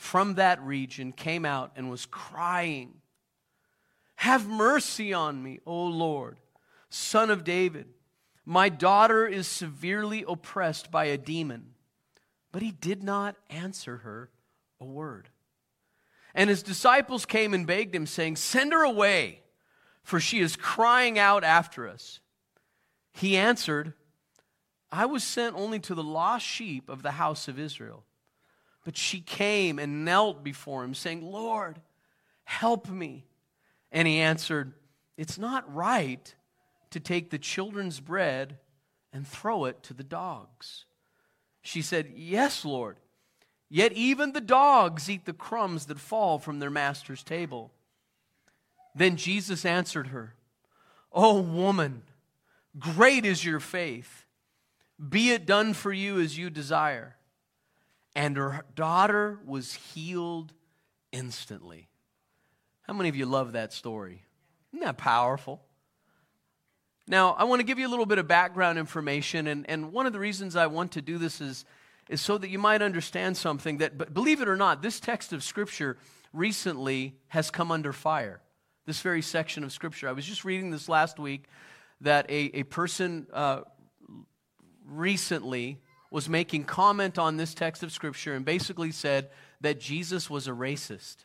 from 0.00 0.36
that 0.36 0.62
region 0.62 1.12
came 1.12 1.44
out 1.44 1.72
and 1.76 1.90
was 1.90 2.06
crying, 2.06 2.94
Have 4.16 4.48
mercy 4.48 5.12
on 5.12 5.42
me, 5.42 5.60
O 5.66 5.84
Lord, 5.84 6.38
son 6.88 7.28
of 7.28 7.44
David. 7.44 7.86
My 8.46 8.70
daughter 8.70 9.26
is 9.26 9.46
severely 9.46 10.24
oppressed 10.26 10.90
by 10.90 11.04
a 11.04 11.18
demon. 11.18 11.74
But 12.50 12.62
he 12.62 12.70
did 12.70 13.02
not 13.02 13.36
answer 13.50 13.98
her 13.98 14.30
a 14.80 14.86
word. 14.86 15.28
And 16.34 16.48
his 16.48 16.62
disciples 16.62 17.26
came 17.26 17.52
and 17.52 17.66
begged 17.66 17.94
him, 17.94 18.06
saying, 18.06 18.36
Send 18.36 18.72
her 18.72 18.82
away, 18.82 19.42
for 20.02 20.18
she 20.18 20.40
is 20.40 20.56
crying 20.56 21.18
out 21.18 21.44
after 21.44 21.86
us. 21.86 22.20
He 23.12 23.36
answered, 23.36 23.92
I 24.90 25.04
was 25.04 25.22
sent 25.22 25.56
only 25.56 25.78
to 25.80 25.94
the 25.94 26.02
lost 26.02 26.46
sheep 26.46 26.88
of 26.88 27.02
the 27.02 27.12
house 27.12 27.48
of 27.48 27.58
Israel. 27.58 28.06
But 28.84 28.96
she 28.96 29.20
came 29.20 29.78
and 29.78 30.04
knelt 30.04 30.42
before 30.42 30.84
him, 30.84 30.94
saying, 30.94 31.22
Lord, 31.22 31.80
help 32.44 32.88
me. 32.88 33.26
And 33.92 34.08
he 34.08 34.18
answered, 34.18 34.72
It's 35.16 35.38
not 35.38 35.72
right 35.72 36.34
to 36.90 37.00
take 37.00 37.30
the 37.30 37.38
children's 37.38 38.00
bread 38.00 38.58
and 39.12 39.26
throw 39.26 39.66
it 39.66 39.82
to 39.84 39.94
the 39.94 40.04
dogs. 40.04 40.86
She 41.62 41.82
said, 41.82 42.12
Yes, 42.14 42.64
Lord. 42.64 42.96
Yet 43.68 43.92
even 43.92 44.32
the 44.32 44.40
dogs 44.40 45.08
eat 45.08 45.26
the 45.26 45.32
crumbs 45.32 45.86
that 45.86 46.00
fall 46.00 46.38
from 46.38 46.58
their 46.58 46.70
master's 46.70 47.22
table. 47.22 47.70
Then 48.96 49.16
Jesus 49.16 49.64
answered 49.64 50.08
her, 50.08 50.34
O 51.12 51.38
oh, 51.38 51.40
woman, 51.40 52.02
great 52.78 53.24
is 53.24 53.44
your 53.44 53.60
faith. 53.60 54.26
Be 55.08 55.30
it 55.30 55.46
done 55.46 55.74
for 55.74 55.92
you 55.92 56.20
as 56.20 56.36
you 56.36 56.50
desire 56.50 57.16
and 58.20 58.36
her 58.36 58.66
daughter 58.74 59.38
was 59.46 59.72
healed 59.72 60.52
instantly. 61.10 61.88
How 62.82 62.92
many 62.92 63.08
of 63.08 63.16
you 63.16 63.24
love 63.24 63.52
that 63.52 63.72
story? 63.72 64.26
Isn't 64.74 64.84
that 64.84 64.98
powerful? 64.98 65.62
Now, 67.08 67.32
I 67.32 67.44
want 67.44 67.60
to 67.60 67.64
give 67.64 67.78
you 67.78 67.88
a 67.88 67.88
little 67.88 68.04
bit 68.04 68.18
of 68.18 68.28
background 68.28 68.78
information, 68.78 69.46
and, 69.46 69.64
and 69.70 69.90
one 69.90 70.04
of 70.04 70.12
the 70.12 70.18
reasons 70.18 70.54
I 70.54 70.66
want 70.66 70.92
to 70.92 71.00
do 71.00 71.16
this 71.16 71.40
is, 71.40 71.64
is 72.10 72.20
so 72.20 72.36
that 72.36 72.50
you 72.50 72.58
might 72.58 72.82
understand 72.82 73.38
something 73.38 73.78
that, 73.78 73.96
but 73.96 74.12
believe 74.12 74.42
it 74.42 74.48
or 74.48 74.56
not, 74.56 74.82
this 74.82 75.00
text 75.00 75.32
of 75.32 75.42
Scripture 75.42 75.96
recently 76.34 77.14
has 77.28 77.50
come 77.50 77.72
under 77.72 77.90
fire. 77.90 78.42
This 78.84 79.00
very 79.00 79.22
section 79.22 79.64
of 79.64 79.72
Scripture. 79.72 80.10
I 80.10 80.12
was 80.12 80.26
just 80.26 80.44
reading 80.44 80.70
this 80.70 80.90
last 80.90 81.18
week 81.18 81.44
that 82.02 82.30
a, 82.30 82.50
a 82.58 82.62
person 82.64 83.28
uh, 83.32 83.62
recently 84.84 85.78
was 86.10 86.28
making 86.28 86.64
comment 86.64 87.18
on 87.18 87.36
this 87.36 87.54
text 87.54 87.82
of 87.82 87.92
Scripture 87.92 88.34
and 88.34 88.44
basically 88.44 88.90
said 88.90 89.30
that 89.60 89.80
Jesus 89.80 90.28
was 90.28 90.48
a 90.48 90.52
racist. 90.52 91.24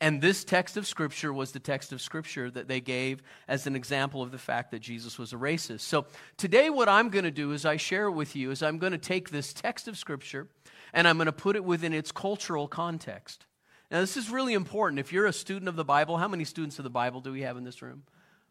And 0.00 0.20
this 0.20 0.44
text 0.44 0.76
of 0.76 0.86
Scripture 0.86 1.32
was 1.32 1.52
the 1.52 1.60
text 1.60 1.92
of 1.92 2.02
Scripture 2.02 2.50
that 2.50 2.68
they 2.68 2.80
gave 2.80 3.22
as 3.46 3.66
an 3.66 3.76
example 3.76 4.22
of 4.22 4.32
the 4.32 4.38
fact 4.38 4.72
that 4.72 4.80
Jesus 4.80 5.18
was 5.18 5.32
a 5.32 5.36
racist. 5.36 5.80
So 5.80 6.06
today, 6.36 6.68
what 6.68 6.88
I'm 6.88 7.08
going 7.08 7.24
to 7.24 7.30
do 7.30 7.52
is 7.52 7.64
I 7.64 7.76
share 7.76 8.10
with 8.10 8.34
you 8.34 8.50
is 8.50 8.62
I'm 8.62 8.78
going 8.78 8.92
to 8.92 8.98
take 8.98 9.30
this 9.30 9.52
text 9.52 9.88
of 9.88 9.96
Scripture 9.96 10.48
and 10.92 11.06
I'm 11.06 11.16
going 11.16 11.26
to 11.26 11.32
put 11.32 11.56
it 11.56 11.64
within 11.64 11.92
its 11.92 12.12
cultural 12.12 12.68
context. 12.68 13.46
Now, 13.90 14.00
this 14.00 14.16
is 14.16 14.30
really 14.30 14.54
important. 14.54 14.98
If 14.98 15.12
you're 15.12 15.26
a 15.26 15.32
student 15.32 15.68
of 15.68 15.76
the 15.76 15.84
Bible, 15.84 16.16
how 16.16 16.28
many 16.28 16.44
students 16.44 16.78
of 16.78 16.82
the 16.82 16.90
Bible 16.90 17.20
do 17.20 17.32
we 17.32 17.42
have 17.42 17.56
in 17.56 17.64
this 17.64 17.80
room? 17.80 18.02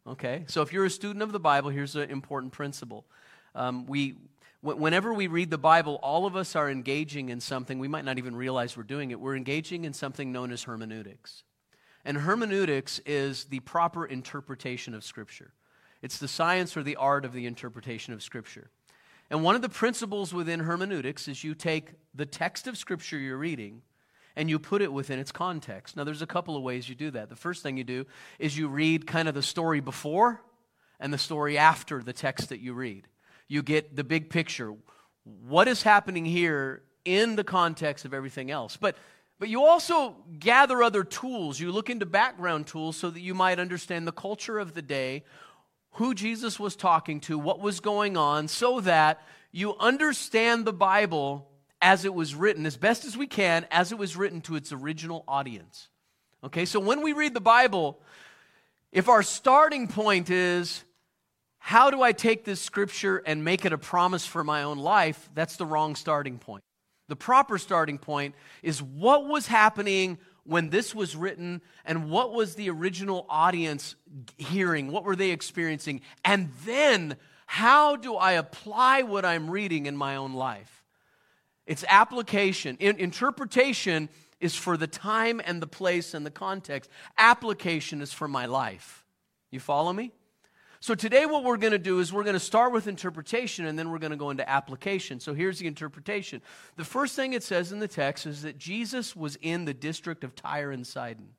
Okay, 0.07 0.45
so 0.47 0.61
if 0.61 0.73
you're 0.73 0.85
a 0.85 0.89
student 0.89 1.21
of 1.21 1.31
the 1.31 1.39
Bible, 1.39 1.69
here's 1.69 1.95
an 1.95 2.09
important 2.09 2.51
principle. 2.51 3.05
Um, 3.55 3.85
we, 3.85 4.15
whenever 4.63 5.13
we 5.13 5.27
read 5.27 5.49
the 5.49 5.57
Bible, 5.57 5.99
all 6.01 6.25
of 6.25 6.37
us 6.37 6.55
are 6.55 6.69
engaging 6.69 7.27
in 7.27 7.41
something, 7.41 7.79
we 7.79 7.89
might 7.89 8.05
not 8.05 8.17
even 8.17 8.33
realize 8.33 8.77
we're 8.77 8.83
doing 8.83 9.11
it. 9.11 9.19
We're 9.19 9.35
engaging 9.35 9.83
in 9.83 9.91
something 9.91 10.31
known 10.31 10.53
as 10.53 10.63
hermeneutics. 10.63 11.43
And 12.05 12.17
hermeneutics 12.17 12.99
is 13.05 13.45
the 13.45 13.59
proper 13.59 14.05
interpretation 14.05 14.93
of 14.93 15.03
Scripture, 15.03 15.51
it's 16.01 16.17
the 16.17 16.27
science 16.27 16.77
or 16.77 16.83
the 16.83 16.95
art 16.95 17.25
of 17.25 17.33
the 17.33 17.45
interpretation 17.45 18.13
of 18.13 18.23
Scripture. 18.23 18.69
And 19.29 19.43
one 19.43 19.55
of 19.55 19.61
the 19.61 19.69
principles 19.69 20.33
within 20.33 20.61
hermeneutics 20.61 21.27
is 21.27 21.43
you 21.43 21.55
take 21.55 21.91
the 22.13 22.25
text 22.25 22.67
of 22.67 22.77
Scripture 22.77 23.17
you're 23.17 23.37
reading 23.37 23.81
and 24.35 24.49
you 24.49 24.59
put 24.59 24.81
it 24.81 24.91
within 24.91 25.19
its 25.19 25.31
context. 25.31 25.95
Now, 25.95 26.03
there's 26.03 26.21
a 26.21 26.27
couple 26.27 26.55
of 26.55 26.63
ways 26.63 26.87
you 26.87 26.95
do 26.95 27.11
that. 27.11 27.29
The 27.29 27.35
first 27.35 27.63
thing 27.63 27.77
you 27.77 27.83
do 27.83 28.05
is 28.39 28.57
you 28.57 28.67
read 28.67 29.07
kind 29.07 29.27
of 29.27 29.33
the 29.35 29.41
story 29.41 29.79
before 29.79 30.41
and 30.99 31.13
the 31.13 31.17
story 31.17 31.57
after 31.57 32.01
the 32.01 32.13
text 32.13 32.49
that 32.49 32.59
you 32.59 32.73
read 32.73 33.07
you 33.47 33.61
get 33.61 33.95
the 33.95 34.03
big 34.03 34.29
picture. 34.29 34.73
What 35.23 35.67
is 35.67 35.83
happening 35.83 36.25
here 36.25 36.83
in 37.05 37.35
the 37.35 37.43
context 37.43 38.05
of 38.05 38.13
everything 38.13 38.51
else? 38.51 38.77
But 38.77 38.95
but 39.39 39.49
you 39.49 39.65
also 39.65 40.15
gather 40.39 40.81
other 40.81 41.03
tools. 41.03 41.59
You 41.59 41.71
look 41.71 41.89
into 41.89 42.05
background 42.05 42.67
tools 42.67 42.95
so 42.95 43.09
that 43.09 43.19
you 43.19 43.33
might 43.33 43.59
understand 43.59 44.07
the 44.07 44.13
culture 44.13 44.57
of 44.57 44.73
the 44.73 44.81
day, 44.81 45.25
who 45.95 46.13
Jesus 46.13 46.59
was 46.59 46.75
talking 46.75 47.19
to, 47.21 47.37
what 47.37 47.59
was 47.59 47.79
going 47.81 48.15
on, 48.15 48.47
so 48.47 48.79
that 48.79 49.21
you 49.51 49.75
understand 49.77 50.65
the 50.65 50.71
Bible 50.71 51.49
as 51.81 52.05
it 52.05 52.13
was 52.13 52.33
written, 52.33 52.65
as 52.65 52.77
best 52.77 53.03
as 53.03 53.17
we 53.17 53.27
can, 53.27 53.65
as 53.69 53.91
it 53.91 53.97
was 53.97 54.15
written 54.15 54.39
to 54.41 54.55
its 54.55 54.71
original 54.71 55.25
audience. 55.27 55.89
Okay, 56.43 56.63
so 56.63 56.79
when 56.79 57.01
we 57.01 57.11
read 57.11 57.33
the 57.33 57.41
Bible, 57.41 57.99
if 58.93 59.09
our 59.09 59.23
starting 59.23 59.89
point 59.89 60.29
is, 60.29 60.85
how 61.65 61.89
do 61.89 62.01
I 62.01 62.11
take 62.11 62.43
this 62.43 62.59
scripture 62.59 63.23
and 63.25 63.45
make 63.45 63.63
it 63.63 63.71
a 63.71 63.77
promise 63.77 64.25
for 64.25 64.43
my 64.43 64.63
own 64.63 64.79
life? 64.79 65.29
That's 65.33 65.55
the 65.55 65.65
wrong 65.65 65.95
starting 65.95 66.37
point. 66.37 66.61
The 67.07 67.15
proper 67.15 67.57
starting 67.57 67.99
point 67.99 68.35
is 68.61 68.83
what 68.83 69.29
was 69.29 69.47
happening 69.47 70.17
when 70.43 70.71
this 70.71 70.93
was 70.93 71.15
written 71.15 71.61
and 71.85 72.09
what 72.09 72.33
was 72.33 72.55
the 72.55 72.69
original 72.69 73.25
audience 73.29 73.95
hearing? 74.37 74.91
What 74.91 75.05
were 75.05 75.15
they 75.15 75.31
experiencing? 75.31 76.01
And 76.25 76.51
then 76.65 77.15
how 77.45 77.95
do 77.95 78.15
I 78.15 78.33
apply 78.33 79.03
what 79.03 79.23
I'm 79.23 79.49
reading 79.49 79.85
in 79.85 79.95
my 79.95 80.17
own 80.17 80.33
life? 80.33 80.83
It's 81.65 81.85
application. 81.87 82.75
In, 82.81 82.97
interpretation 82.97 84.09
is 84.41 84.53
for 84.53 84.75
the 84.75 84.85
time 84.85 85.39
and 85.45 85.61
the 85.61 85.67
place 85.67 86.13
and 86.13 86.25
the 86.25 86.29
context, 86.29 86.89
application 87.17 88.01
is 88.01 88.11
for 88.11 88.27
my 88.27 88.47
life. 88.47 89.05
You 89.49 89.61
follow 89.61 89.93
me? 89.93 90.11
So, 90.83 90.95
today, 90.95 91.25
what 91.25 91.45
we're 91.45 91.55
going 91.55 91.71
to 91.71 91.79
do 91.79 91.99
is 91.99 92.11
we're 92.11 92.25
going 92.25 92.33
to 92.33 92.41
start 92.41 92.73
with 92.73 92.87
interpretation 92.87 93.67
and 93.67 93.79
then 93.79 93.89
we're 93.89 93.99
going 93.99 94.11
to 94.11 94.17
go 94.17 94.31
into 94.31 94.49
application. 94.49 95.21
So, 95.21 95.33
here's 95.33 95.57
the 95.59 95.65
interpretation. 95.65 96.41
The 96.75 96.83
first 96.83 97.15
thing 97.15 97.31
it 97.31 97.41
says 97.41 97.71
in 97.71 97.79
the 97.79 97.87
text 97.87 98.25
is 98.25 98.41
that 98.41 98.57
Jesus 98.57 99.15
was 99.15 99.37
in 99.41 99.63
the 99.63 99.73
district 99.73 100.25
of 100.25 100.35
Tyre 100.35 100.71
and 100.71 100.85
Sidon. 100.85 101.29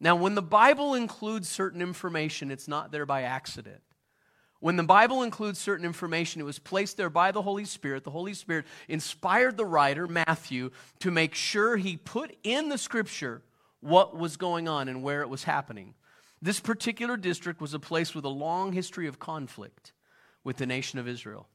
Now, 0.00 0.16
when 0.16 0.34
the 0.34 0.40
Bible 0.40 0.94
includes 0.94 1.46
certain 1.46 1.82
information, 1.82 2.50
it's 2.50 2.66
not 2.66 2.90
there 2.90 3.04
by 3.04 3.24
accident. 3.24 3.82
When 4.60 4.76
the 4.76 4.82
Bible 4.82 5.24
includes 5.24 5.58
certain 5.58 5.84
information, 5.84 6.40
it 6.40 6.44
was 6.44 6.58
placed 6.58 6.96
there 6.96 7.10
by 7.10 7.32
the 7.32 7.42
Holy 7.42 7.66
Spirit. 7.66 8.02
The 8.02 8.10
Holy 8.12 8.32
Spirit 8.32 8.64
inspired 8.88 9.58
the 9.58 9.66
writer, 9.66 10.08
Matthew, 10.08 10.70
to 11.00 11.10
make 11.10 11.34
sure 11.34 11.76
he 11.76 11.98
put 11.98 12.34
in 12.42 12.70
the 12.70 12.78
scripture 12.78 13.42
what 13.80 14.16
was 14.16 14.38
going 14.38 14.68
on 14.68 14.88
and 14.88 15.02
where 15.02 15.20
it 15.20 15.28
was 15.28 15.44
happening. 15.44 15.92
This 16.44 16.60
particular 16.60 17.16
district 17.16 17.62
was 17.62 17.72
a 17.72 17.78
place 17.78 18.14
with 18.14 18.26
a 18.26 18.28
long 18.28 18.74
history 18.74 19.06
of 19.06 19.18
conflict 19.18 19.94
with 20.44 20.58
the 20.58 20.66
nation 20.66 20.98
of 20.98 21.08
Israel. 21.08 21.48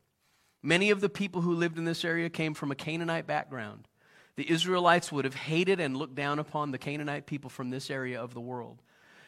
Many 0.63 0.89
of 0.89 0.99
the 0.99 1.09
people 1.09 1.41
who 1.41 1.53
lived 1.53 1.77
in 1.77 1.85
this 1.85 2.03
area 2.03 2.27
came 2.27 2.55
from 2.55 2.71
a 2.71 2.75
Canaanite 2.75 3.27
background. 3.27 3.87
The 4.35 4.49
Israelites 4.49 5.11
would 5.11 5.25
have 5.25 5.35
hated 5.35 5.79
and 5.79 5.95
looked 5.95 6.15
down 6.15 6.39
upon 6.39 6.71
the 6.71 6.79
Canaanite 6.79 7.27
people 7.27 7.51
from 7.51 7.69
this 7.69 7.91
area 7.91 8.19
of 8.19 8.33
the 8.33 8.41
world. 8.41 8.81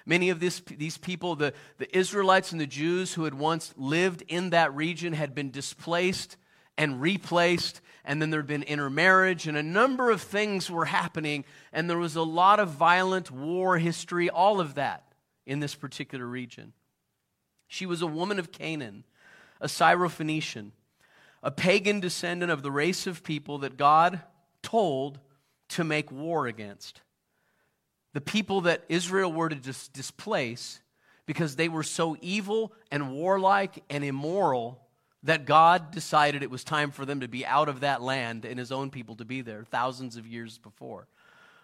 Many 0.04 0.32
of 0.32 0.40
this, 0.40 0.62
these 0.62 0.98
people, 0.98 1.36
the, 1.36 1.54
the 1.78 1.96
Israelites 1.96 2.52
and 2.52 2.60
the 2.60 2.66
Jews 2.66 3.14
who 3.14 3.26
had 3.26 3.36
once 3.36 3.72
lived 3.78 4.24
in 4.28 4.50
that 4.50 4.76
region, 4.76 5.14
had 5.14 5.36
been 5.36 5.52
displaced 5.52 6.38
and 6.76 7.00
replaced, 7.00 7.82
and 8.04 8.20
then 8.20 8.32
there 8.32 8.40
had 8.40 8.48
been 8.48 8.64
intermarriage, 8.64 9.46
and 9.46 9.56
a 9.56 9.62
number 9.62 10.10
of 10.10 10.24
things 10.24 10.72
were 10.72 10.86
happening, 10.86 11.46
and 11.72 11.88
there 11.88 12.00
was 12.00 12.16
a 12.16 12.24
lot 12.24 12.60
of 12.60 12.70
violent 12.70 13.30
war 13.30 13.78
history, 13.78 14.28
all 14.28 14.60
of 14.60 14.74
that 14.74 15.11
in 15.52 15.60
this 15.60 15.76
particular 15.76 16.26
region. 16.26 16.72
She 17.68 17.86
was 17.86 18.02
a 18.02 18.08
woman 18.08 18.40
of 18.40 18.54
Canaan, 18.54 19.04
a 19.60 19.68
Syrophoenician, 19.68 20.72
a 21.44 21.52
pagan 21.52 22.00
descendant 22.00 22.54
of 22.54 22.64
the 22.64 22.72
race 22.72 23.06
of 23.06 23.22
people 23.22 23.58
that 23.58 23.76
God 23.76 24.22
told 24.64 25.20
to 25.70 25.84
make 25.84 26.10
war 26.10 26.48
against. 26.48 27.02
The 28.14 28.22
people 28.22 28.62
that 28.62 28.86
Israel 28.88 29.34
were 29.34 29.50
to 29.50 29.56
dis- 29.56 29.90
displace 29.90 30.80
because 31.26 31.58
they 31.58 31.68
were 31.68 31.84
so 31.84 32.16
evil 32.22 32.72
and 32.90 33.12
warlike 33.12 33.84
and 33.90 34.06
immoral 34.06 34.80
that 35.24 35.46
God 35.46 35.92
decided 35.92 36.44
it 36.44 36.50
was 36.50 36.64
time 36.64 36.92
for 36.92 37.06
them 37.06 37.20
to 37.20 37.28
be 37.28 37.46
out 37.46 37.68
of 37.68 37.82
that 37.82 38.02
land 38.02 38.46
and 38.46 38.58
his 38.58 38.72
own 38.72 38.90
people 38.90 39.18
to 39.18 39.26
be 39.26 39.42
there 39.42 39.66
thousands 39.66 40.16
of 40.16 40.26
years 40.26 40.58
before. 40.58 41.08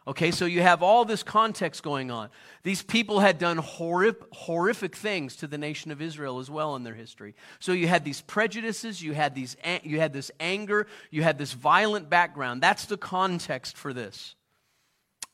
Okay, 0.08 0.32
so 0.32 0.46
you 0.46 0.62
have 0.62 0.82
all 0.82 1.04
this 1.04 1.22
context 1.22 1.84
going 1.84 2.12
on. 2.12 2.30
These 2.64 2.82
people 2.82 3.20
had 3.20 3.38
done 3.38 3.58
horrific, 3.58 4.24
horrific 4.32 4.96
things 4.96 5.36
to 5.38 5.48
the 5.48 5.58
nation 5.58 5.92
of 5.92 6.02
Israel 6.02 6.40
as 6.40 6.50
well 6.50 6.78
in 6.78 6.84
their 6.84 6.94
history. 6.94 7.36
So 7.60 7.74
you 7.74 7.90
had 7.90 8.06
these 8.06 8.22
prejudices, 8.22 9.02
you 9.02 9.14
had, 9.14 9.36
these, 9.36 9.58
you 9.84 10.00
had 10.00 10.14
this 10.14 10.32
anger, 10.40 10.88
you 11.12 11.24
had 11.24 11.38
this 11.38 11.52
violent 11.52 12.10
background. 12.10 12.64
That's 12.64 12.86
the 12.86 12.96
context 12.96 13.76
for 13.76 13.92
this. 13.92 14.36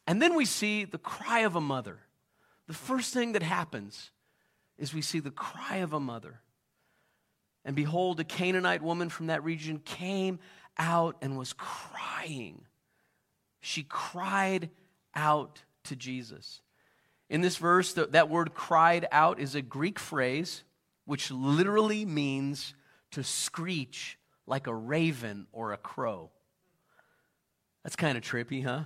And 0.08 0.20
then 0.20 0.36
we 0.36 0.44
see 0.44 0.86
the 0.86 0.98
cry 0.98 1.42
of 1.42 1.56
a 1.56 1.62
mother. 1.62 2.00
The 2.68 2.74
first 2.74 3.14
thing 3.14 3.34
that 3.34 3.44
happens 3.44 4.10
is 4.80 4.92
we 4.92 5.04
see 5.04 5.20
the 5.20 5.30
cry 5.30 5.78
of 5.78 5.94
a 5.94 6.00
mother. 6.00 6.42
And 7.64 7.76
behold, 7.76 8.20
a 8.20 8.24
Canaanite 8.24 8.82
woman 8.82 9.10
from 9.10 9.28
that 9.28 9.44
region 9.44 9.78
came 9.78 10.40
out 10.80 11.16
and 11.22 11.38
was 11.38 11.54
crying 11.54 12.66
she 13.64 13.84
cried 13.84 14.70
out 15.16 15.64
to 15.86 15.96
Jesus. 15.96 16.62
In 17.30 17.40
this 17.40 17.56
verse, 17.56 17.94
that 17.94 18.30
word 18.30 18.54
cried 18.54 19.08
out 19.10 19.40
is 19.40 19.56
a 19.56 19.62
Greek 19.62 20.00
phrase 20.00 20.64
which 21.06 21.32
literally 21.32 22.06
means 22.06 22.76
to 23.12 23.24
screech 23.24 24.18
like 24.46 24.68
a 24.68 24.76
raven 24.76 25.48
or 25.54 25.72
a 25.72 25.78
crow. 25.78 26.30
That's 27.84 27.96
kind 27.96 28.18
of 28.18 28.24
trippy, 28.24 28.64
huh? 28.64 28.84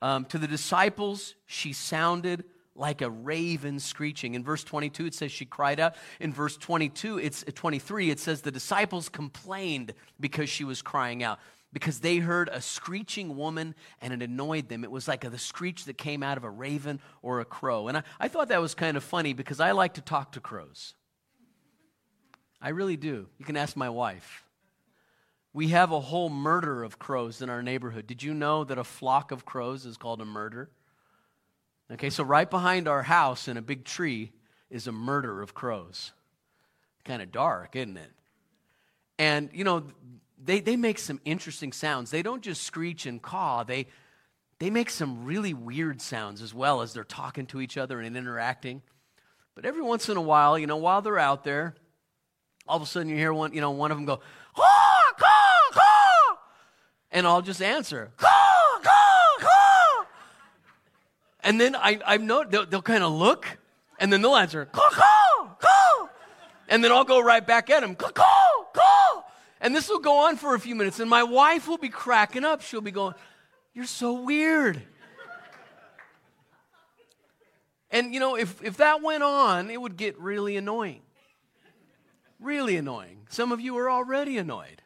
Um, 0.00 0.24
to 0.26 0.38
the 0.38 0.48
disciples, 0.48 1.34
she 1.46 1.72
sounded 1.72 2.44
like 2.74 3.02
a 3.02 3.10
raven 3.10 3.80
screeching. 3.80 4.34
In 4.34 4.44
verse 4.44 4.62
22, 4.62 5.06
it 5.06 5.14
says 5.14 5.32
she 5.32 5.44
cried 5.44 5.80
out. 5.80 5.94
In 6.20 6.32
verse 6.32 6.56
22, 6.56 7.18
it's 7.18 7.44
23, 7.52 8.10
it 8.10 8.20
says 8.20 8.42
the 8.42 8.52
disciples 8.52 9.08
complained 9.08 9.92
because 10.20 10.48
she 10.48 10.64
was 10.64 10.82
crying 10.82 11.22
out 11.22 11.38
because 11.72 12.00
they 12.00 12.18
heard 12.18 12.48
a 12.52 12.60
screeching 12.60 13.36
woman 13.36 13.74
and 14.00 14.12
it 14.12 14.22
annoyed 14.22 14.68
them. 14.68 14.84
It 14.84 14.90
was 14.90 15.08
like 15.08 15.24
a, 15.24 15.30
the 15.30 15.38
screech 15.38 15.86
that 15.86 15.96
came 15.96 16.22
out 16.22 16.36
of 16.36 16.44
a 16.44 16.50
raven 16.50 17.00
or 17.22 17.40
a 17.40 17.44
crow. 17.44 17.88
And 17.88 17.98
I, 17.98 18.02
I 18.20 18.28
thought 18.28 18.48
that 18.48 18.60
was 18.60 18.74
kind 18.74 18.96
of 18.96 19.02
funny 19.02 19.32
because 19.32 19.60
I 19.60 19.72
like 19.72 19.94
to 19.94 20.02
talk 20.02 20.32
to 20.32 20.40
crows. 20.40 20.94
I 22.60 22.70
really 22.70 22.96
do. 22.96 23.26
You 23.38 23.44
can 23.44 23.56
ask 23.56 23.76
my 23.76 23.88
wife. 23.88 24.44
We 25.54 25.68
have 25.68 25.92
a 25.92 26.00
whole 26.00 26.28
murder 26.28 26.82
of 26.82 26.98
crows 26.98 27.42
in 27.42 27.50
our 27.50 27.62
neighborhood. 27.62 28.06
Did 28.06 28.22
you 28.22 28.32
know 28.34 28.64
that 28.64 28.78
a 28.78 28.84
flock 28.84 29.32
of 29.32 29.44
crows 29.44 29.84
is 29.84 29.96
called 29.96 30.20
a 30.20 30.26
murder? 30.26 30.70
Okay, 31.90 32.08
so 32.10 32.22
right 32.22 32.48
behind 32.48 32.88
our 32.88 33.02
house 33.02 33.48
in 33.48 33.56
a 33.56 33.62
big 33.62 33.84
tree 33.84 34.32
is 34.70 34.86
a 34.86 34.92
murder 34.92 35.42
of 35.42 35.52
crows. 35.54 36.12
Kind 37.04 37.20
of 37.20 37.32
dark, 37.32 37.76
isn't 37.76 37.96
it? 37.96 38.10
And, 39.18 39.50
you 39.52 39.64
know, 39.64 39.84
they, 40.44 40.60
they 40.60 40.76
make 40.76 40.98
some 40.98 41.20
interesting 41.24 41.72
sounds. 41.72 42.10
They 42.10 42.22
don't 42.22 42.42
just 42.42 42.62
screech 42.62 43.06
and 43.06 43.20
caw, 43.20 43.64
they, 43.64 43.86
they 44.58 44.70
make 44.70 44.90
some 44.90 45.24
really 45.24 45.54
weird 45.54 46.00
sounds 46.00 46.42
as 46.42 46.54
well 46.54 46.82
as 46.82 46.92
they're 46.92 47.04
talking 47.04 47.46
to 47.46 47.60
each 47.60 47.76
other 47.76 48.00
and 48.00 48.16
interacting. 48.16 48.82
But 49.54 49.64
every 49.64 49.82
once 49.82 50.08
in 50.08 50.16
a 50.16 50.22
while, 50.22 50.58
you 50.58 50.66
know, 50.66 50.76
while 50.76 51.02
they're 51.02 51.18
out 51.18 51.44
there, 51.44 51.74
all 52.66 52.76
of 52.76 52.82
a 52.82 52.86
sudden 52.86 53.08
you 53.08 53.16
hear 53.16 53.32
one, 53.32 53.52
you 53.52 53.60
know, 53.60 53.72
one 53.72 53.90
of 53.90 53.98
them 53.98 54.06
go, 54.06 54.20
caw, 54.54 55.12
caw, 55.18 55.72
caw. 55.72 56.36
And 57.10 57.26
I'll 57.26 57.42
just 57.42 57.60
answer, 57.60 58.12
caw, 58.16 58.28
caw, 58.82 59.38
caw. 59.40 60.04
And 61.40 61.60
then 61.60 61.74
I, 61.74 62.00
I've 62.06 62.22
noticed 62.22 62.52
they'll, 62.52 62.66
they'll 62.66 62.82
kind 62.82 63.02
of 63.02 63.12
look, 63.12 63.58
and 63.98 64.12
then 64.12 64.22
they'll 64.22 64.36
answer, 64.36 64.66
caw, 64.66 64.88
caw, 64.90 65.56
caw. 65.60 66.08
And 66.68 66.82
then 66.82 66.92
I'll 66.92 67.04
go 67.04 67.20
right 67.20 67.44
back 67.44 67.68
at 67.68 67.80
them, 67.80 67.94
caw, 67.94 68.10
caw, 68.10 68.64
caw. 68.72 69.21
And 69.62 69.76
this 69.76 69.88
will 69.88 70.00
go 70.00 70.26
on 70.26 70.36
for 70.36 70.56
a 70.56 70.60
few 70.60 70.74
minutes, 70.74 70.98
and 70.98 71.08
my 71.08 71.22
wife 71.22 71.68
will 71.68 71.78
be 71.78 71.88
cracking 71.88 72.44
up. 72.44 72.62
She'll 72.62 72.80
be 72.80 72.90
going, 72.90 73.14
You're 73.72 73.86
so 73.86 74.20
weird. 74.20 74.82
And 77.92 78.12
you 78.12 78.20
know, 78.20 78.36
if, 78.36 78.62
if 78.64 78.78
that 78.78 79.02
went 79.02 79.22
on, 79.22 79.70
it 79.70 79.80
would 79.80 79.96
get 79.96 80.18
really 80.18 80.56
annoying. 80.56 81.02
Really 82.40 82.76
annoying. 82.76 83.26
Some 83.28 83.52
of 83.52 83.60
you 83.60 83.76
are 83.78 83.88
already 83.88 84.36
annoyed. 84.36 84.82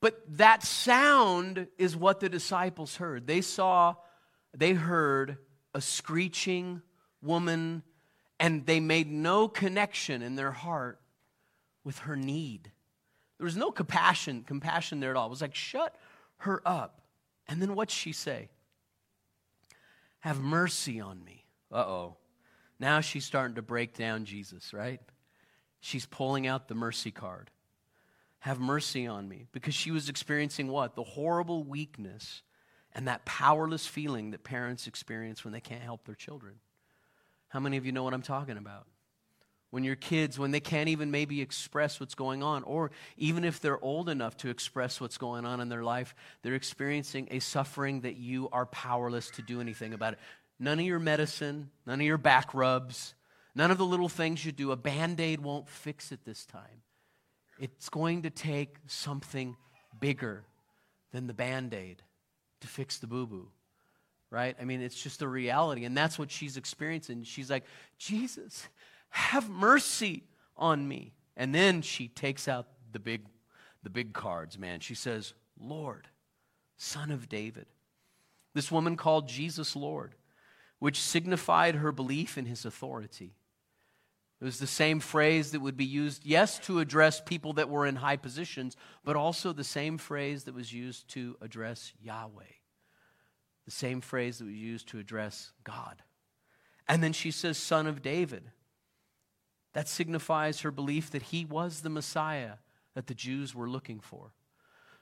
But 0.00 0.22
that 0.38 0.62
sound 0.62 1.66
is 1.76 1.96
what 1.96 2.20
the 2.20 2.28
disciples 2.28 2.96
heard. 2.96 3.26
They 3.26 3.40
saw, 3.40 3.96
they 4.56 4.72
heard 4.72 5.36
a 5.74 5.80
screeching 5.80 6.80
woman, 7.20 7.82
and 8.38 8.64
they 8.64 8.78
made 8.78 9.10
no 9.10 9.48
connection 9.48 10.22
in 10.22 10.36
their 10.36 10.52
heart 10.52 11.00
with 11.88 12.00
her 12.00 12.16
need. 12.16 12.70
There 13.38 13.46
was 13.46 13.56
no 13.56 13.70
compassion, 13.70 14.44
compassion 14.46 15.00
there 15.00 15.08
at 15.08 15.16
all. 15.16 15.28
It 15.28 15.30
was 15.30 15.40
like, 15.40 15.54
shut 15.54 15.96
her 16.40 16.60
up. 16.66 17.00
And 17.48 17.62
then 17.62 17.74
what'd 17.74 17.90
she 17.90 18.12
say? 18.12 18.50
Have 20.18 20.38
mercy 20.38 21.00
on 21.00 21.24
me. 21.24 21.46
Uh 21.72 21.76
oh. 21.76 22.16
Now 22.78 23.00
she's 23.00 23.24
starting 23.24 23.54
to 23.54 23.62
break 23.62 23.96
down 23.96 24.26
Jesus, 24.26 24.74
right? 24.74 25.00
She's 25.80 26.04
pulling 26.04 26.46
out 26.46 26.68
the 26.68 26.74
mercy 26.74 27.10
card. 27.10 27.50
Have 28.40 28.60
mercy 28.60 29.06
on 29.06 29.26
me. 29.26 29.46
Because 29.52 29.74
she 29.74 29.90
was 29.90 30.10
experiencing 30.10 30.68
what? 30.68 30.94
The 30.94 31.04
horrible 31.04 31.64
weakness 31.64 32.42
and 32.92 33.08
that 33.08 33.24
powerless 33.24 33.86
feeling 33.86 34.32
that 34.32 34.44
parents 34.44 34.86
experience 34.86 35.42
when 35.42 35.54
they 35.54 35.60
can't 35.60 35.82
help 35.82 36.04
their 36.04 36.14
children. 36.14 36.56
How 37.48 37.60
many 37.60 37.78
of 37.78 37.86
you 37.86 37.92
know 37.92 38.02
what 38.02 38.12
I'm 38.12 38.20
talking 38.20 38.58
about? 38.58 38.86
When 39.70 39.84
your 39.84 39.96
kids, 39.96 40.38
when 40.38 40.50
they 40.50 40.60
can't 40.60 40.88
even 40.88 41.10
maybe 41.10 41.40
express 41.40 42.00
what's 42.00 42.14
going 42.14 42.42
on, 42.42 42.62
or 42.62 42.90
even 43.16 43.44
if 43.44 43.60
they're 43.60 43.82
old 43.82 44.08
enough 44.08 44.36
to 44.38 44.48
express 44.48 45.00
what's 45.00 45.18
going 45.18 45.44
on 45.44 45.60
in 45.60 45.68
their 45.68 45.84
life, 45.84 46.14
they're 46.42 46.54
experiencing 46.54 47.28
a 47.30 47.38
suffering 47.38 48.00
that 48.00 48.16
you 48.16 48.48
are 48.50 48.66
powerless 48.66 49.30
to 49.30 49.42
do 49.42 49.60
anything 49.60 49.92
about 49.92 50.14
it. 50.14 50.18
None 50.58 50.78
of 50.78 50.84
your 50.84 50.98
medicine, 50.98 51.70
none 51.86 52.00
of 52.00 52.06
your 52.06 52.18
back 52.18 52.54
rubs, 52.54 53.14
None 53.58 53.72
of 53.72 53.78
the 53.78 53.84
little 53.84 54.08
things 54.08 54.44
you 54.44 54.52
do, 54.52 54.70
a 54.70 54.76
band 54.76 55.18
aid 55.18 55.40
won't 55.40 55.68
fix 55.68 56.12
it 56.12 56.20
this 56.24 56.46
time. 56.46 56.82
It's 57.58 57.88
going 57.88 58.22
to 58.22 58.30
take 58.30 58.76
something 58.86 59.56
bigger 59.98 60.44
than 61.10 61.26
the 61.26 61.34
band 61.34 61.74
aid 61.74 62.00
to 62.60 62.68
fix 62.68 62.98
the 62.98 63.08
boo 63.08 63.26
boo, 63.26 63.48
right? 64.30 64.54
I 64.60 64.64
mean, 64.64 64.80
it's 64.80 64.94
just 64.94 65.22
a 65.22 65.28
reality. 65.28 65.84
And 65.84 65.96
that's 65.96 66.20
what 66.20 66.30
she's 66.30 66.56
experiencing. 66.56 67.24
She's 67.24 67.50
like, 67.50 67.64
Jesus, 67.98 68.68
have 69.10 69.48
mercy 69.48 70.24
on 70.56 70.86
me. 70.86 71.12
And 71.36 71.54
then 71.54 71.82
she 71.82 72.08
takes 72.08 72.48
out 72.48 72.66
the 72.92 72.98
big, 72.98 73.22
the 73.82 73.90
big 73.90 74.12
cards, 74.12 74.58
man. 74.58 74.80
She 74.80 74.94
says, 74.94 75.34
Lord, 75.58 76.08
Son 76.76 77.10
of 77.10 77.28
David. 77.28 77.66
This 78.54 78.72
woman 78.72 78.96
called 78.96 79.28
Jesus 79.28 79.76
Lord, 79.76 80.14
which 80.78 81.00
signified 81.00 81.76
her 81.76 81.92
belief 81.92 82.38
in 82.38 82.46
his 82.46 82.64
authority. 82.64 83.34
It 84.40 84.44
was 84.44 84.58
the 84.58 84.66
same 84.66 85.00
phrase 85.00 85.50
that 85.50 85.60
would 85.60 85.76
be 85.76 85.84
used, 85.84 86.24
yes, 86.24 86.60
to 86.60 86.78
address 86.78 87.20
people 87.20 87.54
that 87.54 87.68
were 87.68 87.86
in 87.86 87.96
high 87.96 88.16
positions, 88.16 88.76
but 89.04 89.16
also 89.16 89.52
the 89.52 89.64
same 89.64 89.98
phrase 89.98 90.44
that 90.44 90.54
was 90.54 90.72
used 90.72 91.08
to 91.08 91.36
address 91.40 91.92
Yahweh. 92.00 92.44
The 93.64 93.70
same 93.70 94.00
phrase 94.00 94.38
that 94.38 94.46
was 94.46 94.54
used 94.54 94.88
to 94.88 94.98
address 94.98 95.52
God. 95.64 96.02
And 96.88 97.02
then 97.02 97.12
she 97.12 97.32
says, 97.32 97.58
Son 97.58 97.86
of 97.86 98.00
David. 98.00 98.44
That 99.74 99.88
signifies 99.88 100.60
her 100.60 100.70
belief 100.70 101.10
that 101.10 101.22
he 101.22 101.44
was 101.44 101.80
the 101.80 101.90
Messiah 101.90 102.54
that 102.94 103.06
the 103.06 103.14
Jews 103.14 103.54
were 103.54 103.68
looking 103.68 104.00
for. 104.00 104.32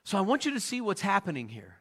So 0.04 0.18
I 0.18 0.23
want 0.23 0.44
you 0.44 0.52
to 0.52 0.61
see 0.61 0.80
what's 0.80 1.00
happening 1.00 1.49
here. 1.49 1.76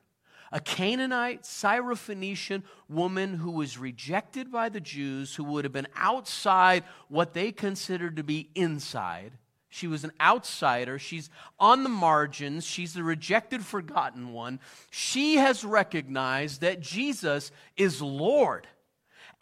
A 0.51 0.59
Canaanite, 0.59 1.43
Syrophoenician 1.43 2.63
woman 2.87 3.33
who 3.33 3.51
was 3.51 3.77
rejected 3.77 4.51
by 4.51 4.69
the 4.69 4.79
Jews, 4.79 5.35
who 5.35 5.43
would 5.43 5.65
have 5.65 5.73
been 5.73 5.87
outside 5.95 6.83
what 7.09 7.33
they 7.33 7.51
considered 7.51 8.15
to 8.15 8.23
be 8.23 8.49
inside. 8.55 9.33
She 9.69 9.87
was 9.87 10.05
an 10.05 10.13
outsider. 10.21 10.97
She's 10.97 11.29
on 11.59 11.83
the 11.83 11.89
margins. 11.89 12.65
She's 12.65 12.93
the 12.93 13.03
rejected, 13.03 13.65
forgotten 13.65 14.31
one. 14.31 14.61
She 14.89 15.35
has 15.35 15.65
recognized 15.65 16.61
that 16.61 16.79
Jesus 16.79 17.51
is 17.75 18.01
Lord 18.01 18.67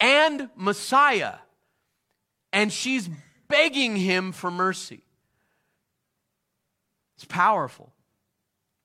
and 0.00 0.48
Messiah. 0.56 1.34
And 2.52 2.72
she's 2.72 3.08
begging 3.54 3.94
him 3.94 4.32
for 4.32 4.50
mercy. 4.50 5.04
It's 7.14 7.24
powerful. 7.24 7.92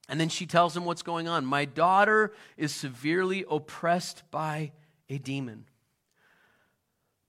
And 0.07 0.19
then 0.19 0.29
she 0.29 0.45
tells 0.45 0.77
him 0.77 0.85
what's 0.85 1.01
going 1.01 1.27
on. 1.27 1.43
My 1.43 1.65
daughter 1.65 2.33
is 2.55 2.71
severely 2.71 3.43
oppressed 3.49 4.21
by 4.29 4.71
a 5.09 5.17
demon. 5.17 5.65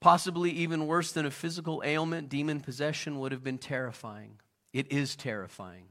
Possibly 0.01 0.51
even 0.51 0.87
worse 0.87 1.13
than 1.13 1.25
a 1.25 1.31
physical 1.31 1.83
ailment, 1.85 2.29
demon 2.29 2.61
possession 2.61 3.19
would 3.19 3.33
have 3.33 3.43
been 3.43 3.59
terrifying. 3.59 4.39
It 4.75 4.93
is 4.93 5.17
terrifying. 5.17 5.87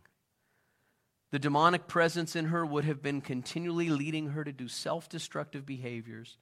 The 1.31 1.39
demonic 1.39 1.87
presence 1.87 2.35
in 2.35 2.45
her 2.45 2.63
would 2.63 2.85
have 2.85 3.01
been 3.01 3.21
continually 3.21 3.89
leading 3.89 4.29
her 4.29 4.43
to 4.43 4.51
do 4.51 4.67
self 4.67 5.09
destructive 5.09 5.65
behaviors 5.65 6.37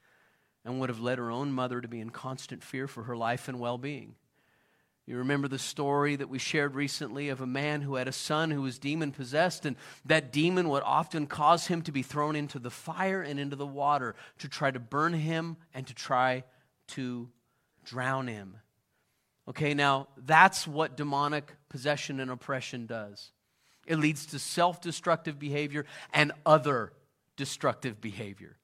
and 0.65 0.81
would 0.81 0.89
have 0.89 0.99
led 0.99 1.17
her 1.17 1.31
own 1.31 1.53
mother 1.53 1.79
to 1.79 1.87
be 1.87 2.01
in 2.01 2.09
constant 2.09 2.61
fear 2.61 2.89
for 2.89 3.03
her 3.03 3.15
life 3.15 3.47
and 3.47 3.57
well 3.59 3.77
being. 3.77 4.15
You 5.07 5.17
remember 5.17 5.47
the 5.47 5.57
story 5.57 6.17
that 6.17 6.29
we 6.29 6.37
shared 6.37 6.75
recently 6.75 7.29
of 7.29 7.39
a 7.39 7.47
man 7.47 7.81
who 7.81 7.95
had 7.95 8.09
a 8.09 8.11
son 8.11 8.51
who 8.51 8.61
was 8.61 8.77
demon 8.77 9.13
possessed, 9.13 9.65
and 9.65 9.77
that 10.05 10.33
demon 10.33 10.67
would 10.67 10.83
often 10.83 11.27
cause 11.27 11.67
him 11.67 11.81
to 11.83 11.93
be 11.93 12.03
thrown 12.03 12.35
into 12.35 12.59
the 12.59 12.69
fire 12.69 13.21
and 13.21 13.39
into 13.39 13.55
the 13.55 13.65
water 13.65 14.15
to 14.39 14.49
try 14.49 14.69
to 14.69 14.79
burn 14.79 15.13
him 15.13 15.55
and 15.73 15.87
to 15.87 15.95
try 15.95 16.43
to 16.87 17.29
drown 17.85 18.27
him. 18.27 18.57
Okay, 19.47 19.73
now 19.73 20.09
that's 20.17 20.67
what 20.67 20.97
demonic 20.97 21.53
possession 21.69 22.19
and 22.19 22.29
oppression 22.29 22.85
does 22.85 23.31
it 23.87 23.97
leads 23.97 24.25
to 24.27 24.39
self 24.39 24.81
destructive 24.81 25.39
behavior 25.39 25.85
and 26.13 26.33
other 26.45 26.91
destructive 27.37 27.99
behavior. 28.01 28.57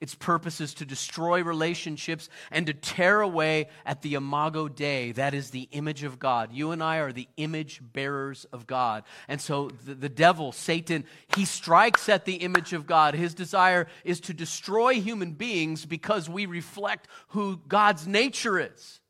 Its 0.00 0.14
purpose 0.14 0.60
is 0.60 0.74
to 0.74 0.84
destroy 0.84 1.42
relationships 1.42 2.28
and 2.50 2.66
to 2.66 2.74
tear 2.74 3.20
away 3.20 3.68
at 3.86 4.02
the 4.02 4.14
imago 4.14 4.66
Dei. 4.66 5.12
That 5.12 5.34
is 5.34 5.50
the 5.50 5.68
image 5.70 6.02
of 6.02 6.18
God. 6.18 6.52
You 6.52 6.72
and 6.72 6.82
I 6.82 6.98
are 6.98 7.12
the 7.12 7.28
image 7.36 7.80
bearers 7.80 8.44
of 8.52 8.66
God. 8.66 9.04
And 9.28 9.40
so 9.40 9.70
the, 9.86 9.94
the 9.94 10.08
devil, 10.08 10.50
Satan, 10.50 11.04
he 11.36 11.44
strikes 11.44 12.08
at 12.08 12.24
the 12.24 12.34
image 12.34 12.72
of 12.72 12.86
God. 12.86 13.14
His 13.14 13.34
desire 13.34 13.86
is 14.04 14.20
to 14.22 14.34
destroy 14.34 14.94
human 14.94 15.32
beings 15.32 15.86
because 15.86 16.28
we 16.28 16.46
reflect 16.46 17.06
who 17.28 17.60
God's 17.68 18.06
nature 18.06 18.58
is. 18.58 19.00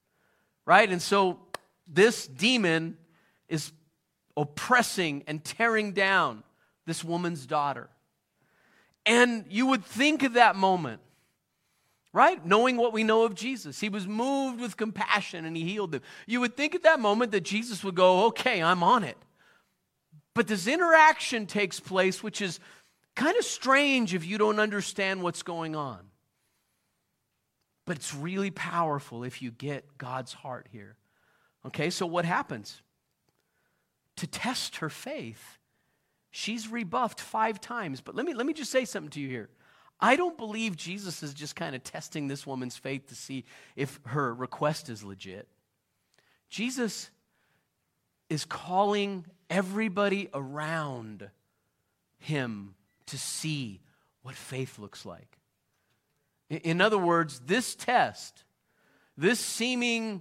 Right? 0.67 0.91
And 0.91 1.01
so 1.01 1.41
this 1.89 2.27
demon 2.27 2.99
is 3.49 3.73
oppressing 4.37 5.25
and 5.27 5.43
tearing 5.43 5.93
down 5.93 6.43
this 6.87 7.03
woman's 7.03 7.47
daughter. 7.47 7.89
And 9.07 9.45
you 9.51 9.67
would 9.67 9.85
think 9.85 10.23
of 10.23 10.35
that 10.35 10.57
moment, 10.57 11.01
right? 12.13 12.45
Knowing 12.45 12.77
what 12.77 12.93
we 12.93 13.05
know 13.05 13.25
of 13.25 13.35
Jesus. 13.35 13.81
He 13.81 13.89
was 13.89 14.07
moved 14.07 14.61
with 14.61 14.77
compassion 14.77 15.45
and 15.45 15.57
he 15.57 15.65
healed 15.65 15.93
them. 15.93 16.03
You 16.27 16.41
would 16.41 16.57
think 16.57 16.75
at 16.75 16.85
that 16.85 17.01
moment 17.01 17.33
that 17.33 17.43
Jesus 17.43 17.85
would 17.85 17.95
go, 17.95 18.27
okay, 18.27 18.63
I'm 18.63 18.83
on 18.83 19.05
it. 19.05 19.19
But 20.35 20.49
this 20.49 20.67
interaction 20.67 21.47
takes 21.47 21.81
place, 21.81 22.23
which 22.23 22.41
is 22.41 22.61
kind 23.15 23.37
of 23.37 23.45
strange 23.45 24.15
if 24.15 24.27
you 24.27 24.39
don't 24.39 24.59
understand 24.59 25.23
what's 25.23 25.43
going 25.43 25.77
on. 25.77 26.01
But 27.87 27.97
it's 27.97 28.15
really 28.15 28.51
powerful 28.51 29.25
if 29.25 29.43
you 29.43 29.51
get 29.51 29.99
God's 29.99 30.33
heart 30.33 30.67
here. 30.73 30.97
Okay, 31.67 31.91
so 31.91 32.07
what 32.07 32.25
happens? 32.25 32.83
To 34.17 34.27
test 34.27 34.77
her 34.77 34.89
faith, 34.89 35.59
She's 36.37 36.67
rebuffed 36.67 37.21
five 37.21 37.61
times. 37.61 38.01
But 38.01 38.17
let 38.17 38.27
me, 38.27 38.35
let 38.35 38.45
me 38.45 38.55
just 38.55 38.73
say 38.73 38.85
something 38.87 39.13
to 39.13 39.21
you 39.21 39.29
here. 39.29 39.49
I 40.01 40.17
don't 40.17 40.37
believe 40.37 40.77
Jesus 40.77 41.23
is 41.23 41.33
just 41.33 41.55
kind 41.55 41.77
of 41.77 41.85
testing 41.85 42.27
this 42.27 42.45
woman's 42.45 42.77
faith 42.77 43.07
to 43.11 43.15
see 43.15 43.45
if 43.77 44.01
her 44.07 44.35
request 44.35 44.89
is 44.89 45.05
legit. 45.05 45.47
Jesus 46.51 47.09
is 48.29 48.45
calling 48.45 49.27
everybody 49.49 50.29
around 50.35 51.31
him 52.19 52.75
to 53.07 53.17
see 53.17 53.81
what 54.23 54.35
faith 54.35 54.81
looks 54.81 55.07
like. 55.07 55.39
In 56.51 56.81
other 56.81 56.99
words, 56.99 57.43
this 57.47 57.77
test, 57.77 58.43
this 59.17 59.39
seeming 59.39 60.21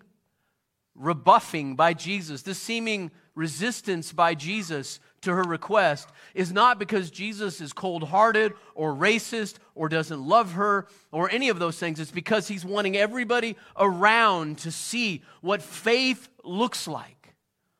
rebuffing 0.94 1.76
by 1.76 1.96
Jesus, 1.96 2.44
this 2.44 2.60
seeming 2.60 3.10
resistance 3.34 4.14
by 4.14 4.36
Jesus 4.36 5.00
to 5.24 5.34
her 5.34 5.44
request 5.44 6.10
is 6.34 6.52
not 6.52 6.80
because 6.80 7.10
Jesus 7.12 7.60
is 7.62 7.74
cold 7.74 8.04
hearted 8.04 8.54
or 8.76 8.94
racist 8.94 9.56
or 9.76 9.90
doesn't 9.90 10.22
love 10.22 10.54
her 10.54 10.88
or 11.12 11.30
any 11.30 11.50
of 11.50 11.60
those 11.60 11.78
things. 11.78 12.00
It's 12.00 12.12
because 12.12 12.48
he's 12.48 12.66
wanting 12.66 12.96
everybody 12.96 13.58
around 13.78 14.60
to 14.60 14.72
see 14.72 15.24
what 15.42 15.62
faith 15.62 16.30
looks 16.44 16.88
like, 16.88 17.36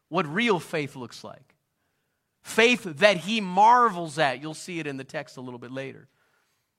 what 0.10 0.28
real 0.28 0.60
faith 0.60 0.96
looks 0.96 1.24
like. 1.24 1.56
Faith 2.42 2.84
that 2.84 3.18
he 3.18 3.40
marvels 3.40 4.20
at. 4.20 4.42
You'll 4.42 4.54
see 4.54 4.80
it 4.80 4.88
in 4.88 4.98
the 4.98 5.04
text 5.04 5.38
a 5.38 5.42
little 5.42 5.60
bit 5.60 5.72
later. 5.72 6.10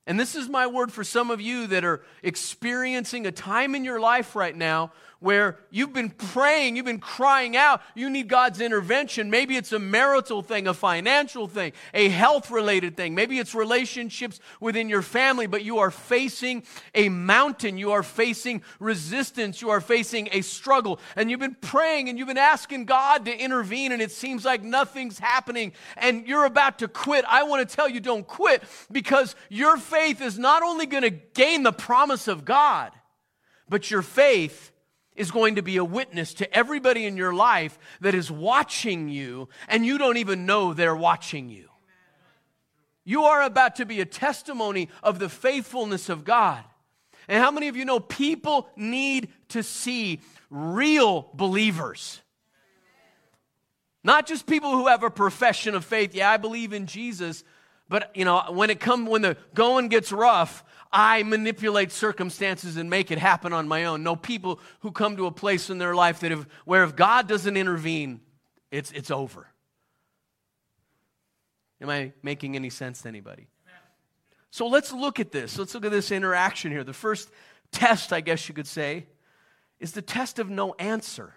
And 0.06 0.20
this 0.20 0.34
is 0.34 0.48
my 0.50 0.66
word 0.66 0.92
for 0.92 1.02
some 1.02 1.30
of 1.30 1.40
you 1.40 1.66
that 1.68 1.84
are 1.84 2.02
experiencing 2.22 3.26
a 3.26 3.32
time 3.32 3.74
in 3.74 3.84
your 3.84 4.00
life 4.00 4.36
right 4.36 4.54
now 4.54 4.92
where 5.24 5.56
you've 5.70 5.94
been 5.94 6.10
praying, 6.10 6.76
you've 6.76 6.84
been 6.84 7.00
crying 7.00 7.56
out, 7.56 7.80
you 7.94 8.10
need 8.10 8.28
God's 8.28 8.60
intervention. 8.60 9.30
Maybe 9.30 9.56
it's 9.56 9.72
a 9.72 9.78
marital 9.78 10.42
thing, 10.42 10.66
a 10.66 10.74
financial 10.74 11.48
thing, 11.48 11.72
a 11.94 12.10
health 12.10 12.50
related 12.50 12.94
thing. 12.94 13.14
Maybe 13.14 13.38
it's 13.38 13.54
relationships 13.54 14.38
within 14.60 14.90
your 14.90 15.00
family, 15.00 15.46
but 15.46 15.64
you 15.64 15.78
are 15.78 15.90
facing 15.90 16.62
a 16.94 17.08
mountain. 17.08 17.78
You 17.78 17.92
are 17.92 18.02
facing 18.02 18.62
resistance. 18.78 19.62
You 19.62 19.70
are 19.70 19.80
facing 19.80 20.28
a 20.30 20.42
struggle. 20.42 21.00
And 21.16 21.30
you've 21.30 21.40
been 21.40 21.56
praying 21.58 22.10
and 22.10 22.18
you've 22.18 22.28
been 22.28 22.36
asking 22.36 22.84
God 22.84 23.24
to 23.24 23.34
intervene, 23.34 23.92
and 23.92 24.02
it 24.02 24.12
seems 24.12 24.44
like 24.44 24.62
nothing's 24.62 25.18
happening 25.18 25.72
and 25.96 26.26
you're 26.26 26.44
about 26.44 26.80
to 26.80 26.88
quit. 26.88 27.24
I 27.26 27.44
want 27.44 27.66
to 27.66 27.76
tell 27.76 27.88
you 27.88 28.00
don't 28.00 28.26
quit 28.26 28.62
because 28.92 29.36
your 29.48 29.78
faith 29.78 30.20
is 30.20 30.38
not 30.38 30.62
only 30.62 30.84
going 30.84 31.02
to 31.02 31.10
gain 31.10 31.62
the 31.62 31.72
promise 31.72 32.28
of 32.28 32.44
God, 32.44 32.92
but 33.70 33.90
your 33.90 34.02
faith 34.02 34.72
is 35.14 35.30
going 35.30 35.56
to 35.56 35.62
be 35.62 35.76
a 35.76 35.84
witness 35.84 36.34
to 36.34 36.54
everybody 36.56 37.06
in 37.06 37.16
your 37.16 37.34
life 37.34 37.78
that 38.00 38.14
is 38.14 38.30
watching 38.30 39.08
you 39.08 39.48
and 39.68 39.86
you 39.86 39.98
don't 39.98 40.16
even 40.16 40.46
know 40.46 40.74
they're 40.74 40.96
watching 40.96 41.48
you. 41.48 41.68
You 43.04 43.24
are 43.24 43.42
about 43.42 43.76
to 43.76 43.86
be 43.86 44.00
a 44.00 44.06
testimony 44.06 44.88
of 45.02 45.18
the 45.18 45.28
faithfulness 45.28 46.08
of 46.08 46.24
God. 46.24 46.64
And 47.28 47.42
how 47.42 47.50
many 47.50 47.68
of 47.68 47.76
you 47.76 47.84
know 47.84 48.00
people 48.00 48.68
need 48.76 49.28
to 49.50 49.62
see 49.62 50.20
real 50.50 51.28
believers? 51.34 52.20
Not 54.02 54.26
just 54.26 54.46
people 54.46 54.72
who 54.72 54.88
have 54.88 55.02
a 55.02 55.10
profession 55.10 55.74
of 55.74 55.84
faith. 55.84 56.14
Yeah, 56.14 56.30
I 56.30 56.36
believe 56.36 56.72
in 56.72 56.86
Jesus, 56.86 57.44
But 57.88 58.10
you 58.14 58.24
know, 58.24 58.44
when 58.50 58.70
it 58.70 58.80
come 58.80 59.06
when 59.06 59.22
the 59.22 59.36
going 59.54 59.88
gets 59.88 60.10
rough, 60.10 60.64
I 60.92 61.22
manipulate 61.22 61.92
circumstances 61.92 62.76
and 62.76 62.88
make 62.88 63.10
it 63.10 63.18
happen 63.18 63.52
on 63.52 63.68
my 63.68 63.84
own. 63.84 64.02
No 64.02 64.16
people 64.16 64.60
who 64.80 64.92
come 64.92 65.16
to 65.16 65.26
a 65.26 65.32
place 65.32 65.68
in 65.68 65.78
their 65.78 65.94
life 65.94 66.20
that 66.20 66.30
have, 66.30 66.46
where 66.64 66.84
if 66.84 66.94
God 66.94 67.26
doesn't 67.26 67.56
intervene, 67.56 68.20
it's, 68.70 68.92
it's 68.92 69.10
over. 69.10 69.48
Am 71.80 71.90
I 71.90 72.12
making 72.22 72.56
any 72.56 72.70
sense 72.70 73.02
to 73.02 73.08
anybody? 73.08 73.48
So 74.50 74.68
let's 74.68 74.92
look 74.92 75.18
at 75.18 75.32
this. 75.32 75.58
Let's 75.58 75.74
look 75.74 75.84
at 75.84 75.90
this 75.90 76.12
interaction 76.12 76.70
here. 76.70 76.84
The 76.84 76.92
first 76.92 77.28
test, 77.72 78.12
I 78.12 78.20
guess 78.20 78.48
you 78.48 78.54
could 78.54 78.68
say, 78.68 79.06
is 79.80 79.92
the 79.92 80.00
test 80.00 80.38
of 80.38 80.48
no 80.48 80.74
answer. 80.74 81.34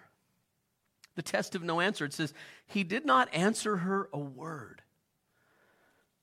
The 1.16 1.22
test 1.22 1.56
of 1.56 1.64
no 1.64 1.80
answer. 1.80 2.04
It 2.04 2.12
says, 2.12 2.32
He 2.68 2.84
did 2.84 3.04
not 3.04 3.28
answer 3.34 3.78
her 3.78 4.08
a 4.12 4.18
word. 4.20 4.82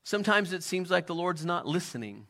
Sometimes 0.05 0.53
it 0.53 0.61
seems 0.61 0.91
like 0.91 1.07
the 1.07 1.15
Lord's 1.15 1.43
not 1.43 1.65
listening, 1.65 2.27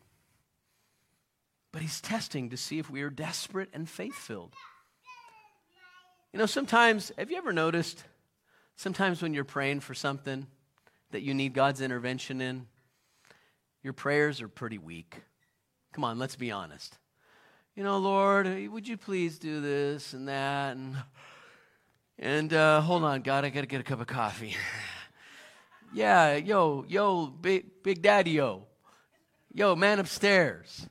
but 1.73 1.81
He's 1.81 1.99
testing 1.99 2.49
to 2.51 2.57
see 2.57 2.79
if 2.79 2.89
we 2.89 3.01
are 3.01 3.09
desperate 3.09 3.67
and 3.73 3.87
faith 3.87 4.15
filled. 4.15 4.53
You 6.31 6.39
know, 6.39 6.45
sometimes, 6.45 7.11
have 7.17 7.29
you 7.29 7.35
ever 7.35 7.51
noticed, 7.51 8.05
sometimes 8.77 9.21
when 9.21 9.33
you're 9.33 9.43
praying 9.43 9.81
for 9.81 9.93
something 9.93 10.47
that 11.11 11.21
you 11.21 11.33
need 11.33 11.53
God's 11.53 11.81
intervention 11.81 12.39
in, 12.39 12.67
your 13.83 13.93
prayers 13.93 14.41
are 14.41 14.47
pretty 14.47 14.77
weak. 14.77 15.21
Come 15.91 16.05
on, 16.05 16.17
let's 16.17 16.37
be 16.37 16.51
honest. 16.51 16.97
You 17.75 17.83
know, 17.83 17.97
Lord, 17.97 18.47
would 18.71 18.87
you 18.87 18.95
please 18.95 19.37
do 19.37 19.59
this 19.59 20.13
and 20.13 20.29
that? 20.29 20.77
And, 20.77 20.95
and 22.17 22.53
uh, 22.53 22.79
hold 22.79 23.03
on, 23.03 23.21
God, 23.21 23.43
I 23.43 23.49
got 23.49 23.61
to 23.61 23.67
get 23.67 23.81
a 23.81 23.83
cup 23.83 23.99
of 23.99 24.07
coffee. 24.07 24.55
Yeah, 25.95 26.35
yo, 26.35 26.83
yo, 26.89 27.27
big, 27.27 27.81
big 27.81 28.01
daddy, 28.01 28.31
yo. 28.31 28.63
Yo, 29.53 29.77
man 29.77 29.99
upstairs. 29.99 30.85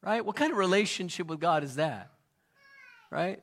Right? 0.00 0.24
What 0.24 0.36
kind 0.36 0.52
of 0.52 0.56
relationship 0.56 1.26
with 1.26 1.40
God 1.40 1.64
is 1.64 1.74
that? 1.74 2.12
Right? 3.10 3.42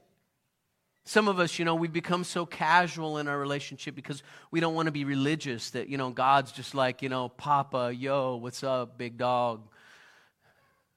Some 1.04 1.28
of 1.28 1.40
us, 1.40 1.60
you 1.60 1.66
know, 1.66 1.76
we've 1.76 1.92
become 1.92 2.24
so 2.24 2.46
casual 2.46 3.18
in 3.18 3.28
our 3.28 3.38
relationship 3.38 3.96
because 3.96 4.24
we 4.50 4.62
don't 4.62 4.76
want 4.76 4.86
to 4.86 4.94
be 4.94 5.04
religious 5.04 5.72
that, 5.72 5.90
you 5.90 5.98
know, 5.98 6.10
God's 6.10 6.54
just 6.54 6.74
like, 6.74 7.02
you 7.02 7.10
know, 7.10 7.28
Papa, 7.28 7.94
yo, 7.94 8.38
what's 8.38 8.64
up, 8.64 8.98
big 8.98 9.18
dog? 9.18 9.68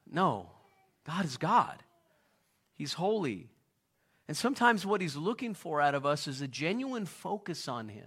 No, 0.08 0.50
God 1.04 1.24
is 1.24 1.36
God. 1.36 1.82
He's 2.74 2.92
holy. 2.92 3.48
And 4.28 4.36
sometimes 4.36 4.86
what 4.86 5.00
He's 5.00 5.16
looking 5.16 5.52
for 5.52 5.80
out 5.80 5.96
of 5.96 6.06
us 6.06 6.28
is 6.28 6.40
a 6.40 6.46
genuine 6.46 7.06
focus 7.06 7.66
on 7.66 7.88
Him. 7.88 8.06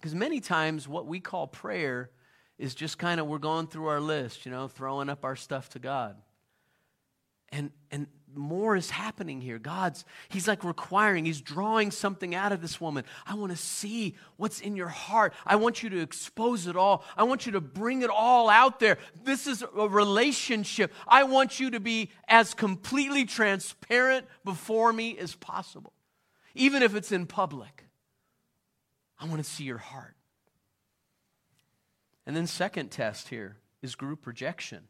Because 0.00 0.14
many 0.14 0.40
times 0.40 0.88
what 0.88 1.06
we 1.06 1.20
call 1.20 1.46
prayer 1.46 2.10
is 2.58 2.74
just 2.74 2.96
kind 2.96 3.20
of 3.20 3.26
we're 3.26 3.38
going 3.38 3.66
through 3.66 3.88
our 3.88 4.00
list, 4.00 4.46
you 4.46 4.50
know, 4.50 4.66
throwing 4.66 5.10
up 5.10 5.24
our 5.24 5.36
stuff 5.36 5.68
to 5.70 5.78
God. 5.78 6.16
And 7.52 7.70
and 7.90 8.06
more 8.34 8.76
is 8.76 8.88
happening 8.90 9.42
here. 9.42 9.58
God's 9.58 10.06
he's 10.28 10.48
like 10.48 10.64
requiring, 10.64 11.26
he's 11.26 11.40
drawing 11.42 11.90
something 11.90 12.34
out 12.34 12.52
of 12.52 12.62
this 12.62 12.80
woman. 12.80 13.04
I 13.26 13.34
want 13.34 13.52
to 13.52 13.58
see 13.58 14.16
what's 14.36 14.60
in 14.60 14.74
your 14.74 14.88
heart. 14.88 15.34
I 15.44 15.56
want 15.56 15.82
you 15.82 15.90
to 15.90 16.00
expose 16.00 16.66
it 16.66 16.76
all. 16.76 17.04
I 17.14 17.24
want 17.24 17.44
you 17.44 17.52
to 17.52 17.60
bring 17.60 18.00
it 18.00 18.10
all 18.10 18.48
out 18.48 18.80
there. 18.80 18.96
This 19.24 19.46
is 19.46 19.62
a 19.76 19.88
relationship. 19.88 20.94
I 21.06 21.24
want 21.24 21.60
you 21.60 21.72
to 21.72 21.80
be 21.80 22.10
as 22.26 22.54
completely 22.54 23.26
transparent 23.26 24.26
before 24.44 24.92
me 24.92 25.18
as 25.18 25.34
possible. 25.34 25.92
Even 26.54 26.82
if 26.82 26.94
it's 26.94 27.12
in 27.12 27.26
public. 27.26 27.84
I 29.20 29.26
want 29.26 29.44
to 29.44 29.48
see 29.48 29.64
your 29.64 29.78
heart. 29.78 30.16
And 32.26 32.36
then, 32.36 32.46
second 32.46 32.90
test 32.90 33.28
here 33.28 33.56
is 33.82 33.94
group 33.94 34.26
rejection. 34.26 34.84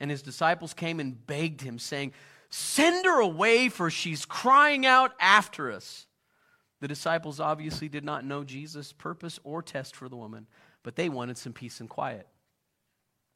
And 0.00 0.10
his 0.10 0.22
disciples 0.22 0.74
came 0.74 1.00
and 1.00 1.26
begged 1.26 1.60
him, 1.60 1.78
saying, 1.78 2.12
Send 2.50 3.06
her 3.06 3.20
away, 3.20 3.68
for 3.68 3.90
she's 3.90 4.24
crying 4.24 4.86
out 4.86 5.12
after 5.20 5.70
us. 5.70 6.06
The 6.80 6.88
disciples 6.88 7.40
obviously 7.40 7.88
did 7.88 8.04
not 8.04 8.24
know 8.24 8.44
Jesus' 8.44 8.92
purpose 8.92 9.40
or 9.44 9.62
test 9.62 9.96
for 9.96 10.08
the 10.08 10.16
woman, 10.16 10.46
but 10.82 10.96
they 10.96 11.08
wanted 11.08 11.38
some 11.38 11.52
peace 11.52 11.80
and 11.80 11.88
quiet. 11.88 12.26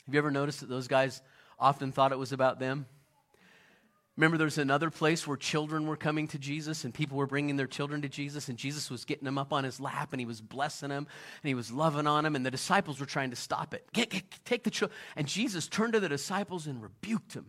Have 0.07 0.15
you 0.15 0.19
ever 0.19 0.31
noticed 0.31 0.61
that 0.61 0.69
those 0.69 0.89
guys 0.89 1.23
often 1.59 1.93
thought 1.93 2.13
it 2.13 2.19
was 2.19 2.33
about 2.33 2.59
them? 2.59 2.87
Remember, 4.21 4.37
there's 4.37 4.59
another 4.59 4.91
place 4.91 5.27
where 5.27 5.39
children 5.39 5.87
were 5.87 5.97
coming 5.97 6.29
to 6.29 6.39
Jesus 6.39 6.85
and 6.85 6.93
people 6.93 7.17
were 7.17 7.27
bringing 7.27 7.57
their 7.57 7.67
children 7.67 8.03
to 8.03 8.09
Jesus, 8.11 8.51
and 8.51 8.59
Jesus 8.59 8.91
was 8.91 9.07
getting 9.07 9.25
them 9.25 9.39
up 9.39 9.51
on 9.51 9.65
his 9.65 9.81
lap 9.81 10.13
and 10.13 10.21
he 10.21 10.27
was 10.27 10.43
blessing 10.43 10.91
them 10.91 11.07
and 11.43 11.49
he 11.49 11.55
was 11.55 11.73
loving 11.73 12.07
on 12.07 12.25
them, 12.25 12.37
and 12.37 12.45
the 12.45 12.51
disciples 12.51 13.01
were 13.01 13.07
trying 13.07 13.31
to 13.31 13.37
stop 13.37 13.73
it. 13.73 13.91
Get, 13.95 14.11
get, 14.11 14.25
take 14.45 14.63
the 14.63 14.71
children. 14.71 14.95
And 15.17 15.27
Jesus 15.27 15.69
turned 15.69 15.95
to 15.95 16.01
the 16.01 16.09
disciples 16.11 16.67
and 16.67 16.83
rebuked 16.83 17.33
them. 17.33 17.47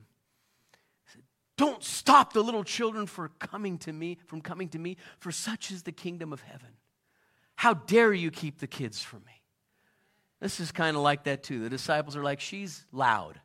He 1.04 1.12
said, 1.12 1.24
Don't 1.58 1.84
stop 1.84 2.32
the 2.32 2.42
little 2.42 2.64
children 2.64 3.06
for 3.06 3.28
coming 3.40 3.78
to 3.80 3.92
me, 3.92 4.18
from 4.26 4.40
coming 4.40 4.70
to 4.70 4.80
me, 4.80 4.96
for 5.20 5.34
such 5.34 5.72
is 5.72 5.84
the 5.84 5.92
kingdom 5.92 6.32
of 6.32 6.40
heaven. 6.40 6.70
How 7.58 7.74
dare 7.74 8.14
you 8.14 8.32
keep 8.32 8.60
the 8.60 8.68
kids 8.68 9.02
from 9.02 9.26
me? 9.26 9.42
This 10.40 10.62
is 10.62 10.72
kind 10.72 10.96
of 10.96 11.04
like 11.04 11.26
that 11.26 11.44
too. 11.44 11.60
The 11.60 11.70
disciples 11.70 12.16
are 12.16 12.24
like, 12.24 12.40
She's 12.40 12.86
loud. 12.94 13.42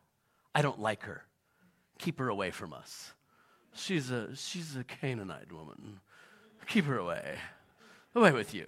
I 0.54 0.62
don't 0.62 0.78
like 0.78 1.02
her. 1.02 1.24
Keep 1.98 2.20
her 2.20 2.28
away 2.28 2.52
from 2.52 2.72
us. 2.72 3.14
She's 3.76 4.10
a, 4.10 4.34
she's 4.34 4.74
a 4.76 4.84
Canaanite 4.84 5.52
woman. 5.52 6.00
Keep 6.66 6.86
her 6.86 6.98
away. 6.98 7.36
Away 8.14 8.32
with 8.32 8.54
you. 8.54 8.66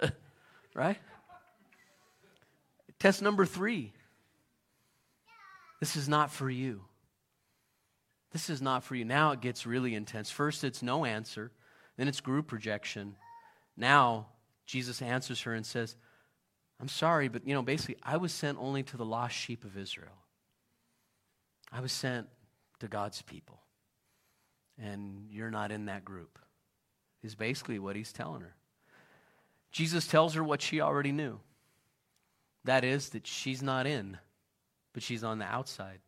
right? 0.74 0.98
Test 2.98 3.22
number 3.22 3.46
three. 3.46 3.92
This 5.80 5.96
is 5.96 6.08
not 6.08 6.30
for 6.30 6.50
you. 6.50 6.82
This 8.32 8.50
is 8.50 8.60
not 8.60 8.84
for 8.84 8.94
you. 8.94 9.04
Now 9.04 9.32
it 9.32 9.40
gets 9.40 9.66
really 9.66 9.94
intense. 9.94 10.30
First, 10.30 10.62
it's 10.62 10.82
no 10.82 11.04
answer, 11.04 11.50
then 11.96 12.06
it's 12.06 12.20
group 12.20 12.52
rejection. 12.52 13.16
Now, 13.76 14.26
Jesus 14.66 15.00
answers 15.00 15.40
her 15.42 15.54
and 15.54 15.64
says, 15.64 15.96
I'm 16.78 16.88
sorry, 16.88 17.28
but 17.28 17.46
you 17.46 17.54
know, 17.54 17.62
basically, 17.62 17.96
I 18.02 18.18
was 18.18 18.32
sent 18.32 18.58
only 18.60 18.82
to 18.84 18.96
the 18.96 19.04
lost 19.04 19.34
sheep 19.34 19.64
of 19.64 19.76
Israel. 19.76 20.12
I 21.72 21.80
was 21.80 21.92
sent 21.92 22.28
to 22.80 22.86
God's 22.86 23.22
people 23.22 23.60
and 24.82 25.26
you're 25.30 25.50
not 25.50 25.72
in 25.72 25.86
that 25.86 26.04
group, 26.04 26.38
is 27.22 27.34
basically 27.34 27.78
what 27.78 27.96
he's 27.96 28.12
telling 28.12 28.40
her. 28.40 28.54
Jesus 29.72 30.06
tells 30.06 30.34
her 30.34 30.42
what 30.42 30.62
she 30.62 30.80
already 30.80 31.12
knew 31.12 31.38
that 32.64 32.84
is, 32.84 33.10
that 33.10 33.26
she's 33.26 33.62
not 33.62 33.86
in, 33.86 34.18
but 34.92 35.02
she's 35.02 35.24
on 35.24 35.38
the 35.38 35.46
outside. 35.46 36.00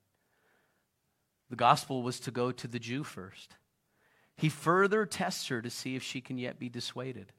The 1.48 1.56
gospel 1.56 2.02
was 2.02 2.20
to 2.20 2.30
go 2.30 2.52
to 2.52 2.68
the 2.68 2.78
Jew 2.78 3.04
first. 3.04 3.56
He 4.36 4.48
further 4.48 5.06
tests 5.06 5.48
her 5.48 5.62
to 5.62 5.70
see 5.70 5.96
if 5.96 6.02
she 6.02 6.20
can 6.20 6.38
yet 6.38 6.58
be 6.58 6.68
dissuaded. 6.68 7.32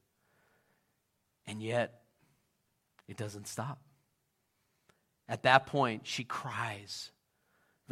And 1.45 1.61
yet, 1.61 2.01
it 3.07 3.17
doesn't 3.17 3.47
stop. 3.47 3.79
At 5.27 5.43
that 5.43 5.65
point, 5.65 6.05
she 6.05 6.23
cries 6.23 7.11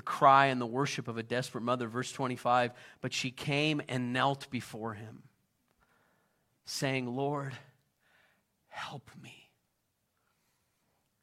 the 0.02 0.06
cry 0.06 0.48
and 0.48 0.60
the 0.60 0.66
worship 0.66 1.08
of 1.08 1.20
a 1.20 1.24
desperate 1.24 1.62
mother. 1.62 1.88
Verse 1.88 2.12
25, 2.12 2.72
but 3.02 3.14
she 3.14 3.30
came 3.30 3.84
and 3.88 4.12
knelt 4.12 4.50
before 4.50 4.96
him, 4.96 5.22
saying, 6.66 7.06
Lord, 7.06 7.54
help 8.68 9.12
me. 9.22 9.52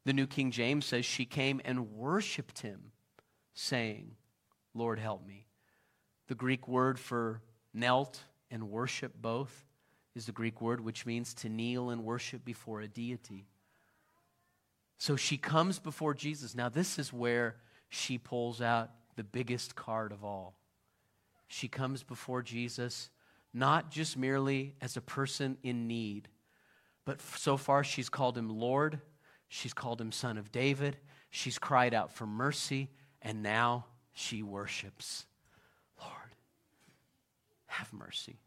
The 0.04 0.12
New 0.12 0.28
King 0.28 0.52
James 0.52 0.86
says 0.86 1.04
she 1.04 1.24
came 1.24 1.60
and 1.64 1.90
worshiped 1.90 2.60
him, 2.60 2.92
saying, 3.52 4.12
Lord, 4.74 5.00
help 5.00 5.26
me. 5.26 5.48
The 6.28 6.36
Greek 6.36 6.68
word 6.68 7.00
for 7.00 7.42
knelt 7.74 8.22
and 8.48 8.70
worship 8.70 9.12
both 9.20 9.66
is 10.14 10.26
the 10.26 10.32
Greek 10.32 10.60
word 10.60 10.80
which 10.80 11.04
means 11.04 11.34
to 11.34 11.48
kneel 11.48 11.90
and 11.90 12.04
worship 12.04 12.44
before 12.44 12.80
a 12.80 12.86
deity. 12.86 13.48
So 14.98 15.16
she 15.16 15.36
comes 15.36 15.80
before 15.80 16.14
Jesus. 16.14 16.54
Now, 16.54 16.68
this 16.68 16.96
is 16.96 17.12
where 17.12 17.56
she 17.88 18.18
pulls 18.18 18.60
out 18.60 18.90
the 19.16 19.24
biggest 19.24 19.74
card 19.74 20.12
of 20.12 20.24
all. 20.24 20.54
She 21.46 21.68
comes 21.68 22.02
before 22.02 22.42
Jesus 22.42 23.10
not 23.54 23.90
just 23.90 24.16
merely 24.16 24.74
as 24.80 24.96
a 24.96 25.00
person 25.00 25.56
in 25.62 25.88
need, 25.88 26.28
but 27.04 27.20
so 27.20 27.56
far 27.56 27.82
she's 27.82 28.08
called 28.08 28.36
him 28.36 28.50
Lord, 28.50 29.00
she's 29.48 29.72
called 29.72 30.00
him 30.00 30.12
Son 30.12 30.36
of 30.36 30.52
David, 30.52 30.98
she's 31.30 31.58
cried 31.58 31.94
out 31.94 32.12
for 32.12 32.26
mercy, 32.26 32.90
and 33.22 33.42
now 33.42 33.86
she 34.12 34.42
worships. 34.42 35.26
Lord, 36.00 36.34
have 37.66 37.92
mercy. 37.92 38.38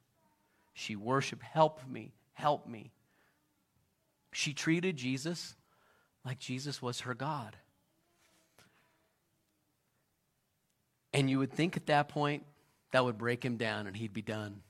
She 0.73 0.95
worshiped, 0.95 1.43
help 1.43 1.79
me, 1.89 2.13
help 2.33 2.67
me. 2.67 2.91
She 4.31 4.53
treated 4.53 4.95
Jesus 4.95 5.55
like 6.23 6.39
Jesus 6.39 6.81
was 6.81 7.01
her 7.01 7.13
God. 7.13 7.57
And 11.13 11.29
you 11.29 11.39
would 11.39 11.51
think 11.51 11.77
at 11.77 11.87
that 11.87 12.09
point 12.09 12.43
that 12.91 13.03
would 13.03 13.17
break 13.17 13.43
him 13.43 13.57
down 13.57 13.87
and 13.87 13.95
he'd 13.95 14.13
be 14.13 14.21
done. 14.21 14.61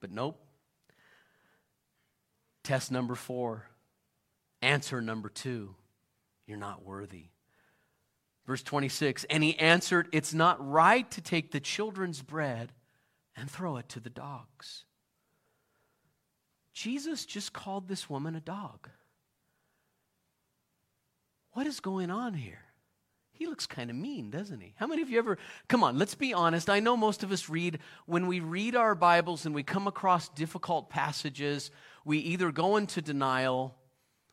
But 0.00 0.10
nope. 0.10 0.38
Test 2.62 2.92
number 2.92 3.14
four 3.14 3.66
Answer 4.62 5.00
number 5.00 5.28
two 5.28 5.74
You're 6.46 6.56
not 6.56 6.84
worthy. 6.84 7.26
Verse 8.46 8.62
26 8.62 9.24
And 9.24 9.42
he 9.42 9.58
answered, 9.58 10.08
It's 10.12 10.32
not 10.32 10.64
right 10.66 11.10
to 11.10 11.20
take 11.20 11.50
the 11.50 11.60
children's 11.60 12.22
bread 12.22 12.72
and 13.36 13.50
throw 13.50 13.76
it 13.76 13.88
to 13.90 14.00
the 14.00 14.10
dogs. 14.10 14.84
Jesus 16.72 17.26
just 17.26 17.52
called 17.52 17.88
this 17.88 18.08
woman 18.08 18.34
a 18.34 18.40
dog. 18.40 18.88
What 21.52 21.66
is 21.66 21.80
going 21.80 22.10
on 22.10 22.34
here? 22.34 22.64
He 23.42 23.48
looks 23.48 23.66
kind 23.66 23.90
of 23.90 23.96
mean, 23.96 24.30
doesn't 24.30 24.60
he? 24.60 24.72
How 24.76 24.86
many 24.86 25.02
of 25.02 25.10
you 25.10 25.18
ever, 25.18 25.36
come 25.66 25.82
on, 25.82 25.98
let's 25.98 26.14
be 26.14 26.32
honest. 26.32 26.70
I 26.70 26.78
know 26.78 26.96
most 26.96 27.24
of 27.24 27.32
us 27.32 27.48
read, 27.48 27.80
when 28.06 28.28
we 28.28 28.38
read 28.38 28.76
our 28.76 28.94
Bibles 28.94 29.46
and 29.46 29.52
we 29.52 29.64
come 29.64 29.88
across 29.88 30.28
difficult 30.28 30.90
passages, 30.90 31.72
we 32.04 32.18
either 32.18 32.52
go 32.52 32.76
into 32.76 33.02
denial, 33.02 33.74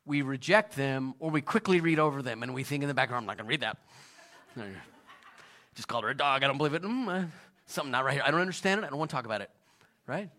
we 0.06 0.22
reject 0.22 0.76
them, 0.76 1.16
or 1.18 1.32
we 1.32 1.42
quickly 1.42 1.80
read 1.80 1.98
over 1.98 2.22
them 2.22 2.44
and 2.44 2.54
we 2.54 2.64
think 2.64 2.84
in 2.84 2.88
the 2.88 2.94
background, 2.94 3.24
I'm 3.24 3.26
not 3.26 3.38
going 3.38 3.48
to 3.48 3.50
read 3.50 3.62
that. 3.62 3.78
Just 5.74 5.88
called 5.88 6.04
her 6.04 6.12
a 6.12 6.16
dog. 6.16 6.44
I 6.44 6.48
don't 6.48 6.60
believe 6.60 6.76
it. 6.76 6.84
Mm, 6.84 7.08
uh, 7.08 7.26
something 7.66 7.92
not 7.92 8.06
right 8.06 8.14
here. 8.14 8.24
I 8.24 8.30
don't 8.30 8.42
understand 8.42 8.80
it. 8.80 8.86
I 8.86 8.90
don't 8.92 9.00
want 9.00 9.10
to 9.10 9.16
talk 9.16 9.26
about 9.26 9.42
it. 9.42 9.50
Right? 10.06 10.30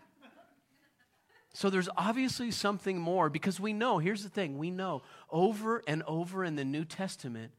So 1.54 1.70
there's 1.70 1.88
obviously 1.96 2.52
something 2.52 3.00
more 3.00 3.30
because 3.30 3.58
we 3.58 3.72
know, 3.72 3.98
here's 3.98 4.22
the 4.22 4.28
thing 4.28 4.58
we 4.58 4.70
know 4.70 5.02
over 5.28 5.82
and 5.88 6.04
over 6.04 6.44
in 6.44 6.54
the 6.54 6.64
New 6.64 6.84
Testament, 6.84 7.50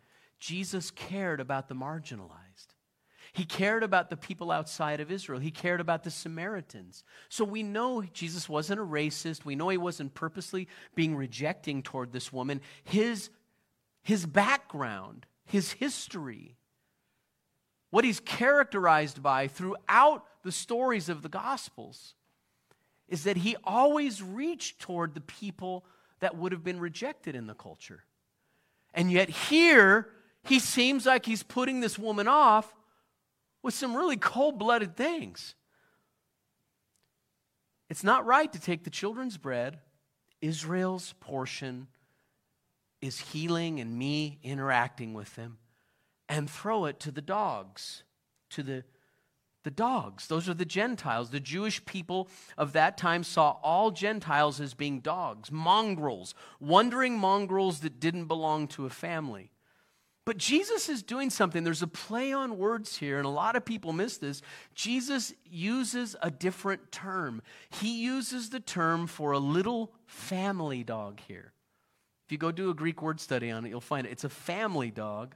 Jesus 0.42 0.92
cared 0.92 1.40
about 1.40 1.70
the 1.70 1.76
marginalized. 1.76 2.74
He 3.32 3.46
cared 3.46 3.84
about 3.84 4.10
the 4.10 4.18
people 4.18 4.52
outside 4.52 5.00
of 5.00 5.12
Israel. 5.12 5.40
He 5.40 5.52
cared 5.52 5.80
about 5.80 6.04
the 6.04 6.12
Samaritans. 6.12 7.06
So 7.30 7.46
we 7.46 7.64
know 7.64 8.02
Jesus 8.02 8.50
wasn't 8.50 8.82
a 8.82 8.86
racist. 8.86 9.46
We 9.46 9.56
know 9.56 9.70
he 9.70 9.78
wasn't 9.78 10.16
purposely 10.16 10.68
being 10.96 11.16
rejecting 11.16 11.84
toward 11.84 12.12
this 12.12 12.34
woman. 12.34 12.60
His, 12.84 13.30
his 14.02 14.26
background, 14.26 15.28
his 15.46 15.74
history, 15.74 16.58
what 17.92 18.04
he's 18.04 18.20
characterized 18.20 19.22
by 19.22 19.48
throughout 19.48 20.26
the 20.44 20.52
stories 20.52 21.08
of 21.08 21.22
the 21.22 21.30
Gospels 21.30 22.16
is 23.08 23.26
that 23.26 23.38
he 23.38 23.56
always 23.64 24.24
reached 24.24 24.80
toward 24.80 25.14
the 25.14 25.22
people 25.22 25.86
that 26.20 26.36
would 26.36 26.52
have 26.52 26.64
been 26.64 26.80
rejected 26.80 27.36
in 27.36 27.46
the 27.46 27.54
culture. 27.54 28.04
And 28.94 29.12
yet, 29.12 29.30
here, 29.30 30.10
he 30.44 30.60
seems 30.60 31.06
like 31.06 31.26
he's 31.26 31.44
putting 31.44 31.80
this 31.80 31.98
woman 32.00 32.28
off 32.28 32.74
with 33.64 33.74
some 33.74 33.96
really 33.96 34.18
cold 34.18 34.58
blooded 34.58 34.96
things. 34.96 35.56
It's 37.90 38.04
not 38.04 38.26
right 38.26 38.52
to 38.52 38.60
take 38.60 38.84
the 38.84 38.90
children's 38.90 39.38
bread, 39.38 39.80
Israel's 40.42 41.14
portion 41.20 41.88
is 43.02 43.20
healing 43.20 43.80
and 43.80 43.98
me 43.98 44.40
interacting 44.44 45.14
with 45.14 45.36
them, 45.36 45.58
and 46.30 46.50
throw 46.50 46.86
it 46.86 47.00
to 47.02 47.12
the 47.12 47.22
dogs, 47.22 48.04
to 48.52 48.64
the 48.64 48.84
the 49.64 49.72
dogs. 49.72 50.28
Those 50.28 50.50
are 50.50 50.56
the 50.56 50.66
Gentiles. 50.66 51.30
The 51.30 51.40
Jewish 51.40 51.86
people 51.86 52.28
of 52.58 52.74
that 52.74 52.98
time 52.98 53.24
saw 53.24 53.58
all 53.62 53.92
Gentiles 53.92 54.60
as 54.60 54.74
being 54.74 55.02
dogs, 55.02 55.52
mongrels, 55.52 56.34
wandering 56.60 57.18
mongrels 57.18 57.82
that 57.82 58.00
didn't 58.00 58.26
belong 58.26 58.68
to 58.70 58.86
a 58.86 58.90
family. 58.90 59.52
But 60.32 60.38
Jesus 60.38 60.88
is 60.88 61.04
doing 61.04 61.30
something. 61.30 61.66
There's 61.66 61.82
a 61.82 61.88
play 61.88 62.32
on 62.32 62.58
words 62.58 62.96
here, 62.96 63.18
and 63.18 63.26
a 63.26 63.30
lot 63.30 63.58
of 63.58 63.66
people 63.66 63.92
miss 63.92 64.16
this. 64.16 64.42
Jesus 64.74 65.34
uses 65.44 66.16
a 66.22 66.32
different 66.32 66.90
term. 66.90 67.42
He 67.70 68.02
uses 68.02 68.50
the 68.50 68.62
term 68.62 69.08
for 69.08 69.34
a 69.34 69.40
little 69.40 69.92
family 70.06 70.86
dog 70.86 71.20
here. 71.28 71.52
If 72.26 72.32
you 72.32 72.38
go 72.38 72.54
do 72.54 72.70
a 72.70 72.74
Greek 72.74 73.02
word 73.02 73.20
study 73.20 73.52
on 73.52 73.66
it, 73.66 73.70
you'll 73.72 73.82
find 73.82 74.08
it. 74.08 74.12
It's 74.12 74.24
a 74.24 74.30
family 74.30 74.90
dog, 74.90 75.36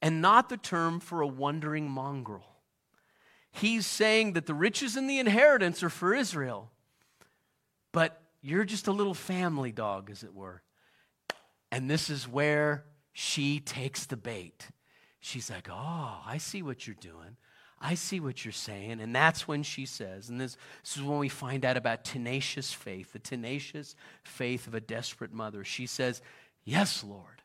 and 0.00 0.22
not 0.22 0.48
the 0.48 0.58
term 0.58 1.00
for 1.00 1.20
a 1.20 1.26
wandering 1.26 1.90
mongrel 1.90 2.46
he's 3.50 3.84
saying 3.84 4.34
that 4.34 4.46
the 4.46 4.54
riches 4.54 4.94
and 4.94 5.10
the 5.10 5.18
inheritance 5.18 5.82
are 5.82 5.90
for 5.90 6.14
Israel, 6.14 6.70
but 7.90 8.22
you're 8.42 8.64
just 8.64 8.86
a 8.86 8.92
little 8.92 9.14
family 9.14 9.72
dog, 9.72 10.08
as 10.08 10.22
it 10.22 10.32
were. 10.32 10.62
And 11.72 11.90
this 11.90 12.08
is 12.10 12.28
where 12.28 12.84
she 13.20 13.58
takes 13.58 14.06
the 14.06 14.16
bait. 14.16 14.68
She's 15.18 15.50
like, 15.50 15.68
Oh, 15.68 16.20
I 16.24 16.38
see 16.38 16.62
what 16.62 16.86
you're 16.86 16.94
doing. 17.00 17.36
I 17.80 17.96
see 17.96 18.20
what 18.20 18.44
you're 18.44 18.52
saying. 18.52 19.00
And 19.00 19.12
that's 19.12 19.48
when 19.48 19.64
she 19.64 19.86
says, 19.86 20.28
and 20.28 20.40
this, 20.40 20.56
this, 20.84 20.96
is 20.96 21.02
when 21.02 21.18
we 21.18 21.28
find 21.28 21.64
out 21.64 21.76
about 21.76 22.04
tenacious 22.04 22.72
faith, 22.72 23.12
the 23.12 23.18
tenacious 23.18 23.96
faith 24.22 24.68
of 24.68 24.74
a 24.74 24.80
desperate 24.80 25.32
mother. 25.32 25.64
She 25.64 25.84
says, 25.84 26.22
Yes, 26.62 27.02
Lord. 27.02 27.42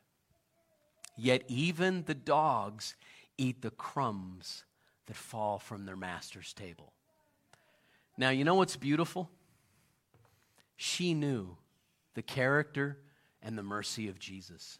Yet 1.18 1.42
even 1.48 2.04
the 2.04 2.14
dogs 2.14 2.96
eat 3.40 3.64
the 3.64 3.72
crumbs 3.72 4.66
that 5.08 5.16
fall 5.16 5.58
from 5.58 5.88
their 5.88 5.96
master's 5.96 6.54
table. 6.54 6.94
Now, 8.16 8.30
you 8.30 8.44
know 8.44 8.56
what's 8.56 8.78
beautiful? 8.78 9.32
She 10.76 11.16
knew 11.16 11.58
the 12.14 12.22
character 12.22 13.00
and 13.42 13.58
the 13.58 13.64
mercy 13.64 14.08
of 14.08 14.20
Jesus. 14.20 14.78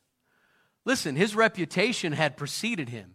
Listen, 0.86 1.16
his 1.16 1.36
reputation 1.36 2.14
had 2.14 2.38
preceded 2.38 2.90
him. 2.90 3.14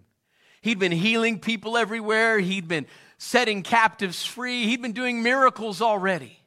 He'd 0.61 0.78
been 0.78 0.92
healing 0.92 1.38
people 1.38 1.76
everywhere, 1.76 2.40
he'd 2.40 2.66
been 2.66 2.87
setting 3.16 3.62
captives 3.62 4.24
free, 4.24 4.64
he'd 4.64 4.83
been 4.83 4.92
doing 4.92 5.22
miracles 5.22 5.81
already. 5.81 6.38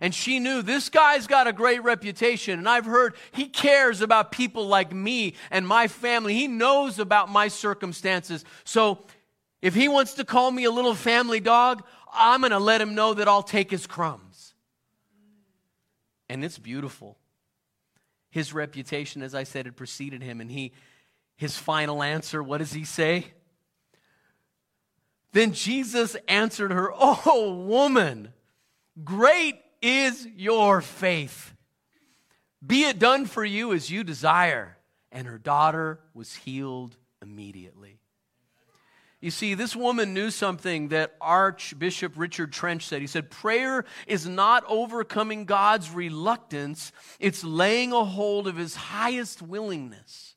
And 0.00 0.14
she 0.14 0.38
knew 0.38 0.62
this 0.62 0.88
guy's 0.88 1.26
got 1.26 1.48
a 1.48 1.52
great 1.52 1.82
reputation. 1.82 2.58
And 2.58 2.68
I've 2.68 2.84
heard 2.84 3.16
he 3.32 3.46
cares 3.46 4.00
about 4.00 4.30
people 4.30 4.66
like 4.68 4.92
me 4.92 5.34
and 5.50 5.66
my 5.66 5.88
family. 5.88 6.34
He 6.34 6.46
knows 6.46 7.00
about 7.00 7.28
my 7.28 7.48
circumstances. 7.48 8.44
So 8.62 9.00
if 9.60 9.74
he 9.74 9.88
wants 9.88 10.14
to 10.14 10.24
call 10.24 10.50
me 10.52 10.64
a 10.64 10.70
little 10.70 10.94
family 10.94 11.40
dog, 11.40 11.84
I'm 12.12 12.40
going 12.40 12.52
to 12.52 12.60
let 12.60 12.80
him 12.80 12.94
know 12.94 13.14
that 13.14 13.26
I'll 13.26 13.42
take 13.42 13.72
his 13.72 13.88
crumbs. 13.88 14.54
And 16.28 16.44
it's 16.44 16.58
beautiful. 16.58 17.18
His 18.30 18.52
reputation, 18.52 19.22
as 19.22 19.34
I 19.34 19.44
said, 19.44 19.66
had 19.66 19.76
preceded 19.76 20.22
him, 20.22 20.40
and 20.40 20.50
he, 20.50 20.72
his 21.36 21.56
final 21.56 22.02
answer, 22.02 22.42
what 22.42 22.58
does 22.58 22.72
he 22.72 22.84
say? 22.84 23.26
Then 25.32 25.52
Jesus 25.52 26.16
answered 26.26 26.72
her, 26.72 26.90
Oh, 26.94 27.54
woman, 27.54 28.32
great 29.04 29.60
is 29.80 30.26
your 30.36 30.80
faith. 30.80 31.54
Be 32.66 32.84
it 32.84 32.98
done 32.98 33.26
for 33.26 33.44
you 33.44 33.72
as 33.72 33.90
you 33.90 34.04
desire. 34.04 34.76
And 35.12 35.26
her 35.26 35.38
daughter 35.38 36.00
was 36.12 36.34
healed 36.34 36.96
immediately. 37.22 37.97
You 39.20 39.32
see, 39.32 39.54
this 39.54 39.74
woman 39.74 40.14
knew 40.14 40.30
something 40.30 40.88
that 40.88 41.16
Archbishop 41.20 42.12
Richard 42.16 42.52
Trench 42.52 42.86
said. 42.86 43.00
He 43.00 43.08
said, 43.08 43.30
Prayer 43.30 43.84
is 44.06 44.28
not 44.28 44.62
overcoming 44.68 45.44
God's 45.44 45.90
reluctance, 45.90 46.92
it's 47.18 47.42
laying 47.42 47.92
a 47.92 48.04
hold 48.04 48.46
of 48.46 48.56
his 48.56 48.76
highest 48.76 49.42
willingness. 49.42 50.36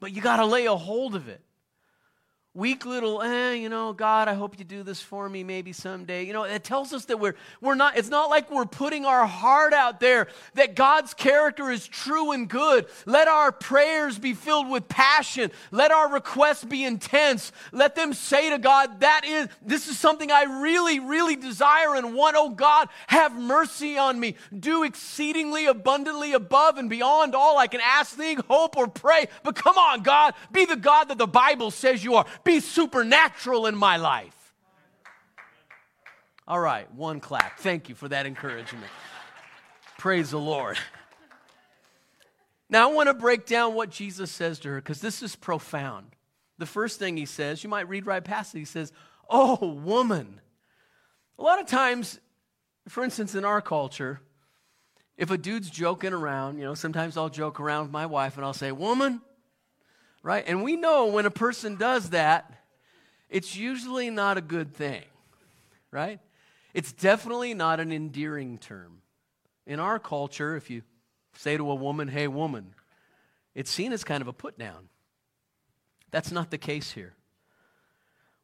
But 0.00 0.12
you 0.12 0.22
got 0.22 0.36
to 0.36 0.46
lay 0.46 0.66
a 0.66 0.76
hold 0.76 1.14
of 1.14 1.28
it 1.28 1.42
weak 2.56 2.86
little, 2.86 3.20
eh, 3.20 3.52
you 3.52 3.68
know, 3.68 3.92
God, 3.92 4.28
I 4.28 4.34
hope 4.34 4.58
you 4.58 4.64
do 4.64 4.82
this 4.82 4.98
for 5.00 5.28
me 5.28 5.44
maybe 5.44 5.74
someday. 5.74 6.24
You 6.24 6.32
know, 6.32 6.44
it 6.44 6.64
tells 6.64 6.94
us 6.94 7.04
that 7.04 7.20
we're, 7.20 7.34
we're 7.60 7.74
not, 7.74 7.98
it's 7.98 8.08
not 8.08 8.30
like 8.30 8.50
we're 8.50 8.64
putting 8.64 9.04
our 9.04 9.26
heart 9.26 9.74
out 9.74 10.00
there, 10.00 10.28
that 10.54 10.74
God's 10.74 11.12
character 11.12 11.70
is 11.70 11.86
true 11.86 12.32
and 12.32 12.48
good. 12.48 12.86
Let 13.04 13.28
our 13.28 13.52
prayers 13.52 14.18
be 14.18 14.32
filled 14.32 14.70
with 14.70 14.88
passion. 14.88 15.50
Let 15.70 15.92
our 15.92 16.10
requests 16.10 16.64
be 16.64 16.82
intense. 16.82 17.52
Let 17.72 17.94
them 17.94 18.14
say 18.14 18.48
to 18.48 18.58
God, 18.58 19.00
that 19.00 19.26
is, 19.26 19.48
this 19.60 19.86
is 19.86 19.98
something 19.98 20.32
I 20.32 20.44
really, 20.44 20.98
really 20.98 21.36
desire 21.36 21.94
and 21.94 22.14
want. 22.14 22.36
Oh 22.38 22.48
God, 22.48 22.88
have 23.08 23.38
mercy 23.38 23.98
on 23.98 24.18
me. 24.18 24.34
Do 24.58 24.82
exceedingly 24.82 25.66
abundantly 25.66 26.32
above 26.32 26.78
and 26.78 26.88
beyond 26.88 27.34
all 27.34 27.58
I 27.58 27.66
can 27.66 27.82
ask, 27.82 28.16
think, 28.16 28.46
hope, 28.46 28.78
or 28.78 28.88
pray. 28.88 29.26
But 29.42 29.56
come 29.56 29.76
on, 29.76 30.02
God, 30.02 30.32
be 30.50 30.64
the 30.64 30.76
God 30.76 31.08
that 31.08 31.18
the 31.18 31.26
Bible 31.26 31.70
says 31.70 32.02
you 32.02 32.14
are 32.14 32.24
be 32.46 32.60
supernatural 32.60 33.66
in 33.66 33.76
my 33.76 33.96
life. 33.98 34.54
All 36.48 36.60
right, 36.60 36.90
one 36.94 37.20
clap. 37.20 37.58
Thank 37.58 37.88
you 37.88 37.94
for 37.94 38.08
that 38.08 38.24
encouragement. 38.24 38.86
Praise 39.98 40.30
the 40.30 40.38
Lord. 40.38 40.78
Now, 42.70 42.88
I 42.88 42.92
want 42.92 43.08
to 43.08 43.14
break 43.14 43.46
down 43.46 43.74
what 43.74 43.90
Jesus 43.90 44.30
says 44.30 44.60
to 44.60 44.68
her 44.68 44.76
because 44.76 45.00
this 45.00 45.22
is 45.22 45.36
profound. 45.36 46.06
The 46.58 46.66
first 46.66 46.98
thing 46.98 47.16
he 47.16 47.26
says, 47.26 47.62
you 47.62 47.70
might 47.70 47.88
read 47.88 48.06
right 48.06 48.24
past 48.24 48.54
it, 48.54 48.60
he 48.60 48.64
says, 48.64 48.92
Oh, 49.28 49.66
woman. 49.66 50.40
A 51.38 51.42
lot 51.42 51.60
of 51.60 51.66
times, 51.66 52.20
for 52.88 53.04
instance, 53.04 53.34
in 53.34 53.44
our 53.44 53.60
culture, 53.60 54.20
if 55.16 55.30
a 55.30 55.38
dude's 55.38 55.68
joking 55.68 56.12
around, 56.12 56.58
you 56.58 56.64
know, 56.64 56.74
sometimes 56.74 57.16
I'll 57.16 57.28
joke 57.28 57.58
around 57.58 57.84
with 57.84 57.92
my 57.92 58.06
wife 58.06 58.36
and 58.36 58.44
I'll 58.44 58.52
say, 58.52 58.72
Woman, 58.72 59.20
right? 60.26 60.42
And 60.48 60.64
we 60.64 60.74
know 60.74 61.06
when 61.06 61.24
a 61.24 61.30
person 61.30 61.76
does 61.76 62.10
that, 62.10 62.52
it's 63.30 63.56
usually 63.56 64.10
not 64.10 64.36
a 64.36 64.40
good 64.40 64.74
thing, 64.74 65.04
right? 65.92 66.18
It's 66.74 66.92
definitely 66.92 67.54
not 67.54 67.78
an 67.78 67.92
endearing 67.92 68.58
term. 68.58 69.02
In 69.68 69.78
our 69.78 70.00
culture, 70.00 70.56
if 70.56 70.68
you 70.68 70.82
say 71.36 71.56
to 71.56 71.70
a 71.70 71.76
woman, 71.76 72.08
hey, 72.08 72.26
woman, 72.26 72.74
it's 73.54 73.70
seen 73.70 73.92
as 73.92 74.02
kind 74.02 74.20
of 74.20 74.26
a 74.26 74.32
put 74.32 74.58
down. 74.58 74.88
That's 76.10 76.32
not 76.32 76.50
the 76.50 76.58
case 76.58 76.90
here. 76.90 77.14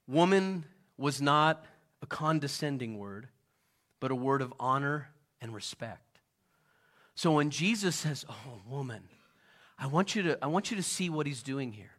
Woman 0.06 0.64
was 0.96 1.20
not 1.20 1.64
a 2.00 2.06
condescending 2.06 2.96
word, 2.96 3.26
but 3.98 4.12
a 4.12 4.14
word 4.14 4.40
of 4.40 4.54
honor 4.60 5.08
and 5.40 5.52
respect. 5.52 6.20
So 7.16 7.32
when 7.32 7.50
Jesus 7.50 7.96
says, 7.96 8.24
Oh, 8.28 8.60
woman, 8.68 9.08
I 9.78 9.86
want 9.86 10.14
you 10.14 10.22
to, 10.22 10.38
I 10.42 10.46
want 10.46 10.70
you 10.70 10.76
to 10.76 10.82
see 10.82 11.10
what 11.10 11.26
he's 11.26 11.42
doing 11.42 11.72
here. 11.72 11.92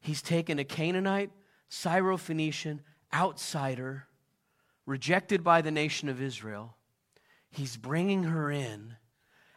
He's 0.00 0.22
taken 0.22 0.58
a 0.58 0.64
Canaanite, 0.64 1.30
Syrophoenician, 1.70 2.80
outsider, 3.12 4.06
rejected 4.86 5.44
by 5.44 5.60
the 5.60 5.70
nation 5.70 6.08
of 6.08 6.22
Israel. 6.22 6.76
He's 7.50 7.76
bringing 7.76 8.24
her 8.24 8.50
in 8.50 8.96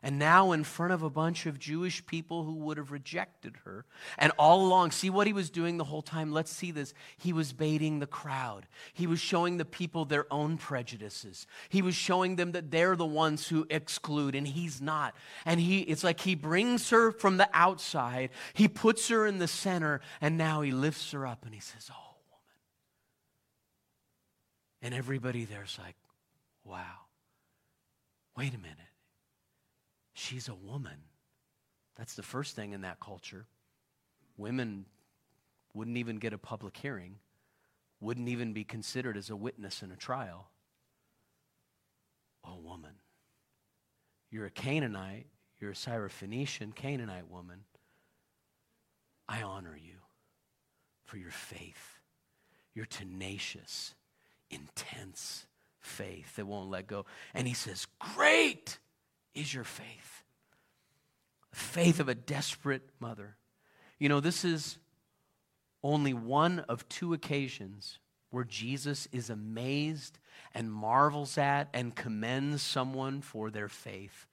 and 0.03 0.19
now 0.19 0.51
in 0.51 0.65
front 0.65 0.91
of 0.91 1.01
a 1.01 1.09
bunch 1.09 1.45
of 1.45 1.57
Jewish 1.57 2.05
people 2.05 2.43
who 2.43 2.55
would 2.55 2.75
have 2.75 2.91
rejected 2.91 3.55
her. 3.63 3.85
And 4.17 4.33
all 4.37 4.65
along, 4.65 4.91
see 4.91 5.09
what 5.09 5.27
he 5.27 5.33
was 5.33 5.49
doing 5.49 5.77
the 5.77 5.85
whole 5.85 6.01
time? 6.01 6.33
Let's 6.33 6.51
see 6.51 6.71
this. 6.71 6.93
He 7.17 7.31
was 7.31 7.53
baiting 7.53 7.99
the 7.99 8.05
crowd, 8.05 8.67
he 8.93 9.07
was 9.07 9.21
showing 9.21 9.57
the 9.57 9.65
people 9.65 10.03
their 10.03 10.31
own 10.31 10.57
prejudices. 10.57 11.47
He 11.69 11.81
was 11.81 11.95
showing 11.95 12.35
them 12.35 12.51
that 12.51 12.69
they're 12.69 12.97
the 12.97 13.05
ones 13.05 13.47
who 13.47 13.65
exclude, 13.69 14.35
and 14.35 14.45
he's 14.45 14.81
not. 14.81 15.15
And 15.45 15.59
he, 15.59 15.79
it's 15.79 16.03
like 16.03 16.19
he 16.19 16.35
brings 16.35 16.89
her 16.89 17.13
from 17.13 17.37
the 17.37 17.49
outside, 17.53 18.31
he 18.53 18.67
puts 18.67 19.07
her 19.07 19.25
in 19.25 19.39
the 19.39 19.47
center, 19.47 20.01
and 20.19 20.37
now 20.37 20.61
he 20.61 20.71
lifts 20.71 21.11
her 21.13 21.25
up 21.25 21.45
and 21.45 21.53
he 21.53 21.61
says, 21.61 21.89
Oh, 21.89 22.15
woman. 22.29 22.43
And 24.81 24.93
everybody 24.93 25.45
there's 25.45 25.79
like, 25.81 25.95
Wow. 26.65 26.81
Wait 28.35 28.53
a 28.53 28.57
minute. 28.57 28.92
She's 30.13 30.47
a 30.47 30.55
woman. 30.55 30.97
That's 31.95 32.15
the 32.15 32.23
first 32.23 32.55
thing 32.55 32.73
in 32.73 32.81
that 32.81 32.99
culture. 32.99 33.45
Women 34.37 34.85
wouldn't 35.73 35.97
even 35.97 36.17
get 36.17 36.33
a 36.33 36.37
public 36.37 36.77
hearing, 36.77 37.17
wouldn't 37.99 38.29
even 38.29 38.53
be 38.53 38.63
considered 38.63 39.17
as 39.17 39.29
a 39.29 39.35
witness 39.35 39.81
in 39.81 39.91
a 39.91 39.95
trial. 39.95 40.49
Oh, 42.45 42.57
woman. 42.57 42.95
You're 44.29 44.45
a 44.45 44.51
Canaanite, 44.51 45.27
you're 45.59 45.71
a 45.71 45.75
Syrophoenician 45.75 46.75
Canaanite 46.75 47.29
woman. 47.29 47.63
I 49.27 49.41
honor 49.43 49.77
you 49.77 49.97
for 51.05 51.17
your 51.17 51.31
faith, 51.31 51.99
your 52.73 52.85
tenacious, 52.85 53.93
intense 54.49 55.45
faith 55.79 56.35
that 56.35 56.45
won't 56.45 56.69
let 56.69 56.87
go. 56.87 57.05
And 57.33 57.47
he 57.47 57.53
says, 57.53 57.87
Great! 57.99 58.79
Is 59.35 59.53
your 59.53 59.63
faith? 59.63 60.23
The 61.51 61.59
faith 61.59 61.99
of 61.99 62.09
a 62.09 62.15
desperate 62.15 62.89
mother. 62.99 63.37
You 63.99 64.09
know, 64.09 64.19
this 64.19 64.43
is 64.43 64.77
only 65.83 66.13
one 66.13 66.59
of 66.61 66.87
two 66.89 67.13
occasions 67.13 67.99
where 68.29 68.43
Jesus 68.43 69.07
is 69.11 69.29
amazed 69.29 70.17
and 70.53 70.71
marvels 70.71 71.37
at 71.37 71.69
and 71.73 71.95
commends 71.95 72.63
someone 72.63 73.21
for 73.21 73.51
their 73.51 73.69
faith. 73.69 74.25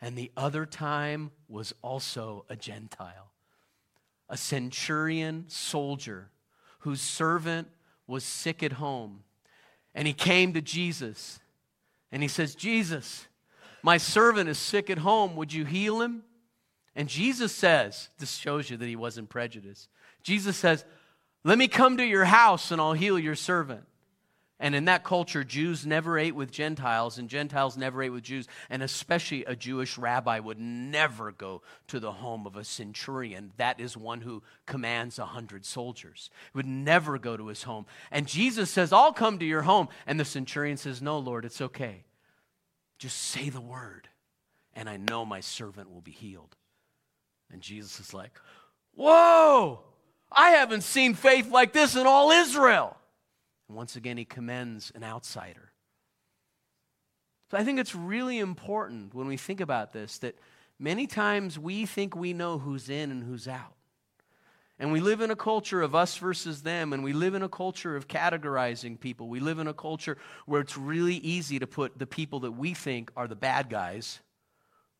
And 0.00 0.16
the 0.16 0.30
other 0.36 0.64
time 0.64 1.32
was 1.48 1.74
also 1.82 2.44
a 2.48 2.56
Gentile, 2.56 3.32
a 4.28 4.36
centurion 4.36 5.46
soldier 5.48 6.30
whose 6.80 7.00
servant 7.00 7.68
was 8.06 8.24
sick 8.24 8.62
at 8.62 8.74
home. 8.74 9.24
And 9.94 10.06
he 10.06 10.14
came 10.14 10.52
to 10.52 10.62
Jesus 10.62 11.40
and 12.12 12.22
he 12.22 12.28
says, 12.28 12.54
Jesus, 12.54 13.26
my 13.82 13.96
servant 13.96 14.48
is 14.48 14.58
sick 14.58 14.90
at 14.90 14.98
home. 14.98 15.36
Would 15.36 15.52
you 15.52 15.64
heal 15.64 16.00
him? 16.00 16.22
And 16.96 17.08
Jesus 17.08 17.52
says, 17.54 18.08
this 18.18 18.34
shows 18.34 18.68
you 18.68 18.76
that 18.76 18.86
he 18.86 18.96
wasn't 18.96 19.28
prejudiced. 19.28 19.88
Jesus 20.22 20.56
says, 20.56 20.84
Let 21.44 21.58
me 21.58 21.68
come 21.68 21.96
to 21.96 22.04
your 22.04 22.24
house 22.24 22.70
and 22.70 22.80
I'll 22.80 22.92
heal 22.92 23.18
your 23.18 23.36
servant. 23.36 23.84
And 24.62 24.74
in 24.74 24.84
that 24.84 25.04
culture, 25.04 25.42
Jews 25.42 25.86
never 25.86 26.18
ate 26.18 26.34
with 26.34 26.50
Gentiles, 26.50 27.16
and 27.16 27.30
Gentiles 27.30 27.78
never 27.78 28.02
ate 28.02 28.10
with 28.10 28.24
Jews. 28.24 28.46
And 28.68 28.82
especially 28.82 29.42
a 29.46 29.56
Jewish 29.56 29.96
rabbi 29.96 30.38
would 30.38 30.60
never 30.60 31.32
go 31.32 31.62
to 31.88 31.98
the 31.98 32.12
home 32.12 32.46
of 32.46 32.56
a 32.56 32.64
centurion. 32.64 33.52
That 33.56 33.80
is 33.80 33.96
one 33.96 34.20
who 34.20 34.42
commands 34.66 35.18
a 35.18 35.24
hundred 35.24 35.64
soldiers. 35.64 36.28
He 36.52 36.58
would 36.58 36.66
never 36.66 37.18
go 37.18 37.38
to 37.38 37.46
his 37.46 37.62
home. 37.62 37.86
And 38.10 38.26
Jesus 38.26 38.70
says, 38.70 38.92
I'll 38.92 39.14
come 39.14 39.38
to 39.38 39.46
your 39.46 39.62
home. 39.62 39.88
And 40.06 40.20
the 40.20 40.26
centurion 40.26 40.76
says, 40.76 41.00
No, 41.00 41.18
Lord, 41.18 41.46
it's 41.46 41.62
okay. 41.62 42.04
Just 43.00 43.16
say 43.16 43.48
the 43.48 43.62
word, 43.62 44.10
and 44.74 44.86
I 44.86 44.98
know 44.98 45.24
my 45.24 45.40
servant 45.40 45.90
will 45.90 46.02
be 46.02 46.10
healed. 46.10 46.54
And 47.50 47.62
Jesus 47.62 47.98
is 47.98 48.12
like, 48.12 48.38
Whoa, 48.94 49.80
I 50.30 50.50
haven't 50.50 50.82
seen 50.82 51.14
faith 51.14 51.50
like 51.50 51.72
this 51.72 51.96
in 51.96 52.06
all 52.06 52.30
Israel. 52.30 52.94
And 53.68 53.76
once 53.76 53.96
again, 53.96 54.18
he 54.18 54.26
commends 54.26 54.92
an 54.94 55.02
outsider. 55.02 55.72
So 57.50 57.56
I 57.56 57.64
think 57.64 57.78
it's 57.78 57.94
really 57.94 58.38
important 58.38 59.14
when 59.14 59.26
we 59.26 59.38
think 59.38 59.62
about 59.62 59.94
this 59.94 60.18
that 60.18 60.38
many 60.78 61.06
times 61.06 61.58
we 61.58 61.86
think 61.86 62.14
we 62.14 62.34
know 62.34 62.58
who's 62.58 62.90
in 62.90 63.10
and 63.10 63.24
who's 63.24 63.48
out. 63.48 63.76
And 64.80 64.90
we 64.92 65.00
live 65.00 65.20
in 65.20 65.30
a 65.30 65.36
culture 65.36 65.82
of 65.82 65.94
us 65.94 66.16
versus 66.16 66.62
them, 66.62 66.94
and 66.94 67.04
we 67.04 67.12
live 67.12 67.34
in 67.34 67.42
a 67.42 67.50
culture 67.50 67.96
of 67.96 68.08
categorizing 68.08 68.98
people. 68.98 69.28
We 69.28 69.38
live 69.38 69.58
in 69.58 69.68
a 69.68 69.74
culture 69.74 70.16
where 70.46 70.62
it's 70.62 70.78
really 70.78 71.16
easy 71.16 71.58
to 71.58 71.66
put 71.66 71.98
the 71.98 72.06
people 72.06 72.40
that 72.40 72.52
we 72.52 72.72
think 72.72 73.10
are 73.14 73.28
the 73.28 73.36
bad 73.36 73.68
guys. 73.68 74.20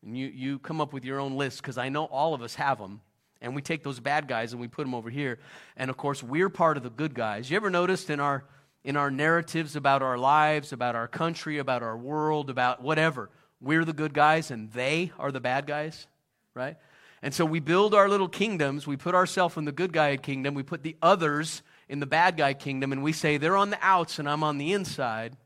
And 0.05 0.15
you, 0.15 0.27
you 0.27 0.59
come 0.59 0.81
up 0.81 0.93
with 0.93 1.03
your 1.03 1.19
own 1.19 1.35
list, 1.35 1.63
because 1.63 1.79
I 1.79 1.89
know 1.89 2.05
all 2.05 2.35
of 2.35 2.43
us 2.43 2.53
have 2.55 2.77
them. 2.77 3.01
And 3.41 3.55
we 3.55 3.63
take 3.63 3.81
those 3.81 3.99
bad 3.99 4.27
guys 4.27 4.53
and 4.53 4.61
we 4.61 4.67
put 4.67 4.83
them 4.83 4.93
over 4.93 5.09
here. 5.09 5.39
And 5.75 5.89
of 5.89 5.97
course, 5.97 6.21
we're 6.21 6.49
part 6.49 6.77
of 6.77 6.83
the 6.83 6.91
good 6.91 7.15
guys. 7.15 7.49
You 7.49 7.57
ever 7.57 7.71
noticed 7.71 8.11
in 8.11 8.19
our, 8.19 8.45
in 8.83 8.95
our 8.95 9.09
narratives 9.09 9.75
about 9.75 10.03
our 10.03 10.15
lives, 10.15 10.73
about 10.73 10.95
our 10.95 11.07
country, 11.07 11.57
about 11.57 11.81
our 11.81 11.97
world, 11.97 12.51
about 12.51 12.83
whatever, 12.83 13.31
we're 13.59 13.83
the 13.83 13.93
good 13.93 14.13
guys 14.13 14.51
and 14.51 14.71
they 14.73 15.11
are 15.17 15.31
the 15.31 15.39
bad 15.39 15.65
guys, 15.65 16.05
right? 16.53 16.77
And 17.21 17.33
so 17.33 17.45
we 17.45 17.59
build 17.59 17.93
our 17.93 18.09
little 18.09 18.27
kingdoms. 18.27 18.87
We 18.87 18.97
put 18.97 19.13
ourselves 19.13 19.55
in 19.55 19.65
the 19.65 19.71
good 19.71 19.93
guy 19.93 20.17
kingdom. 20.17 20.55
We 20.55 20.63
put 20.63 20.81
the 20.81 20.95
others 21.01 21.61
in 21.87 21.99
the 21.99 22.07
bad 22.07 22.35
guy 22.35 22.53
kingdom. 22.53 22.91
And 22.91 23.03
we 23.03 23.13
say, 23.13 23.37
they're 23.37 23.57
on 23.57 23.69
the 23.69 23.79
outs 23.81 24.17
and 24.17 24.27
I'm 24.27 24.43
on 24.43 24.57
the 24.57 24.73
inside. 24.73 25.37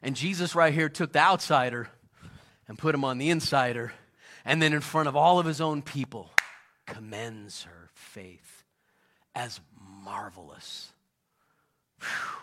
And 0.00 0.14
Jesus, 0.14 0.54
right 0.54 0.72
here, 0.72 0.88
took 0.88 1.12
the 1.12 1.18
outsider 1.18 1.88
and 2.68 2.78
put 2.78 2.94
him 2.94 3.04
on 3.04 3.18
the 3.18 3.30
insider. 3.30 3.92
And 4.44 4.62
then, 4.62 4.72
in 4.72 4.80
front 4.80 5.08
of 5.08 5.16
all 5.16 5.40
of 5.40 5.46
his 5.46 5.60
own 5.60 5.82
people, 5.82 6.30
commends 6.86 7.64
her 7.64 7.90
faith 7.94 8.62
as 9.34 9.60
marvelous. 10.04 10.92
Whew. 12.00 12.38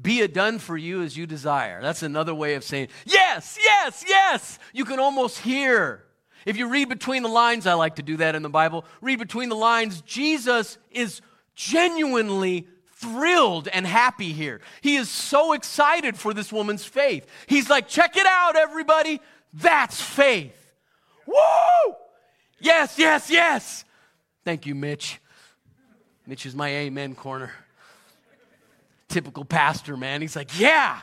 Be 0.00 0.20
it 0.20 0.32
done 0.32 0.60
for 0.60 0.76
you 0.76 1.02
as 1.02 1.16
you 1.16 1.26
desire. 1.26 1.82
That's 1.82 2.04
another 2.04 2.34
way 2.34 2.54
of 2.54 2.62
saying, 2.62 2.88
yes, 3.04 3.58
yes, 3.60 4.04
yes. 4.06 4.58
You 4.72 4.84
can 4.84 5.00
almost 5.00 5.38
hear 5.38 6.04
if 6.48 6.56
you 6.56 6.66
read 6.66 6.88
between 6.88 7.22
the 7.22 7.28
lines, 7.28 7.66
I 7.66 7.74
like 7.74 7.96
to 7.96 8.02
do 8.02 8.16
that 8.16 8.34
in 8.34 8.42
the 8.42 8.48
Bible, 8.48 8.86
read 9.02 9.18
between 9.18 9.50
the 9.50 9.54
lines, 9.54 10.00
Jesus 10.00 10.78
is 10.90 11.20
genuinely 11.54 12.66
thrilled 12.94 13.68
and 13.68 13.86
happy 13.86 14.32
here. 14.32 14.62
He 14.80 14.96
is 14.96 15.10
so 15.10 15.52
excited 15.52 16.16
for 16.16 16.32
this 16.32 16.50
woman's 16.50 16.86
faith. 16.86 17.26
He's 17.46 17.68
like, 17.68 17.86
check 17.86 18.16
it 18.16 18.26
out, 18.26 18.56
everybody. 18.56 19.20
That's 19.52 20.00
faith. 20.00 20.72
Woo! 21.26 21.94
Yes, 22.60 22.98
yes, 22.98 23.28
yes. 23.28 23.84
Thank 24.42 24.64
you, 24.64 24.74
Mitch. 24.74 25.20
Mitch 26.26 26.46
is 26.46 26.54
my 26.54 26.70
amen 26.70 27.14
corner. 27.14 27.52
Typical 29.08 29.44
pastor, 29.44 29.98
man. 29.98 30.22
He's 30.22 30.34
like, 30.34 30.58
yeah. 30.58 31.02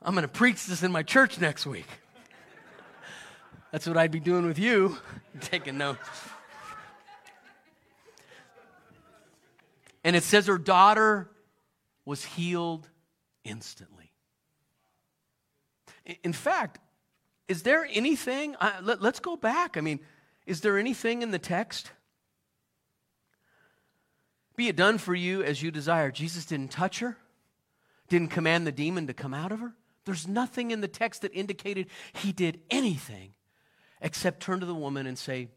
I'm 0.00 0.14
going 0.14 0.22
to 0.22 0.28
preach 0.28 0.66
this 0.66 0.84
in 0.84 0.92
my 0.92 1.02
church 1.02 1.40
next 1.40 1.66
week. 1.66 1.86
That's 3.70 3.86
what 3.86 3.98
I'd 3.98 4.10
be 4.10 4.20
doing 4.20 4.46
with 4.46 4.58
you, 4.58 4.96
taking 5.40 5.76
notes. 5.76 6.00
And 10.02 10.16
it 10.16 10.22
says 10.22 10.46
her 10.46 10.58
daughter 10.58 11.30
was 12.06 12.24
healed 12.24 12.88
instantly. 13.44 14.10
In 16.22 16.32
fact, 16.32 16.78
is 17.46 17.62
there 17.62 17.86
anything, 17.92 18.56
let, 18.82 19.02
let's 19.02 19.20
go 19.20 19.36
back. 19.36 19.76
I 19.76 19.82
mean, 19.82 20.00
is 20.46 20.62
there 20.62 20.78
anything 20.78 21.20
in 21.20 21.30
the 21.30 21.38
text? 21.38 21.90
Be 24.56 24.68
it 24.68 24.76
done 24.76 24.96
for 24.96 25.14
you 25.14 25.42
as 25.42 25.62
you 25.62 25.70
desire. 25.70 26.10
Jesus 26.10 26.46
didn't 26.46 26.70
touch 26.70 27.00
her, 27.00 27.18
didn't 28.08 28.28
command 28.28 28.66
the 28.66 28.72
demon 28.72 29.06
to 29.08 29.14
come 29.14 29.34
out 29.34 29.52
of 29.52 29.60
her. 29.60 29.74
There's 30.06 30.26
nothing 30.26 30.70
in 30.70 30.80
the 30.80 30.88
text 30.88 31.20
that 31.20 31.34
indicated 31.34 31.88
he 32.14 32.32
did 32.32 32.60
anything 32.70 33.34
except 34.00 34.40
turn 34.40 34.60
to 34.60 34.66
the 34.66 34.74
woman 34.74 35.06
and 35.06 35.18
say, 35.18 35.48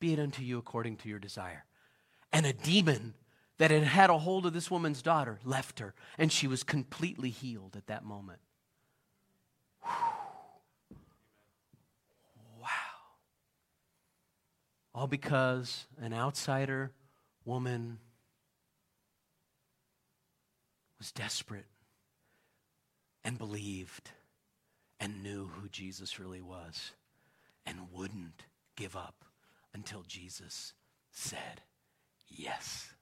Be 0.00 0.12
it 0.12 0.18
unto 0.18 0.42
you 0.42 0.58
according 0.58 0.96
to 0.98 1.08
your 1.08 1.18
desire. 1.18 1.64
And 2.32 2.46
a 2.46 2.52
demon 2.52 3.14
that 3.58 3.70
had 3.70 3.82
had 3.82 4.10
a 4.10 4.18
hold 4.18 4.46
of 4.46 4.52
this 4.52 4.70
woman's 4.70 5.02
daughter 5.02 5.38
left 5.44 5.80
her, 5.80 5.94
and 6.16 6.32
she 6.32 6.46
was 6.46 6.62
completely 6.62 7.30
healed 7.30 7.76
at 7.76 7.86
that 7.88 8.04
moment. 8.04 8.40
Whew. 9.82 10.96
Wow. 12.60 12.68
All 14.94 15.06
because 15.06 15.86
an 16.00 16.12
outsider 16.12 16.92
woman 17.44 17.98
was 20.98 21.12
desperate 21.12 21.66
and 23.24 23.38
believed 23.38 24.10
and 25.00 25.22
knew 25.22 25.46
who 25.46 25.68
Jesus 25.68 26.18
really 26.18 26.42
was 26.42 26.92
and 27.68 27.92
wouldn't 27.92 28.46
give 28.76 28.96
up 28.96 29.24
until 29.74 30.02
Jesus 30.02 30.72
said 31.10 31.62
yes. 32.28 32.92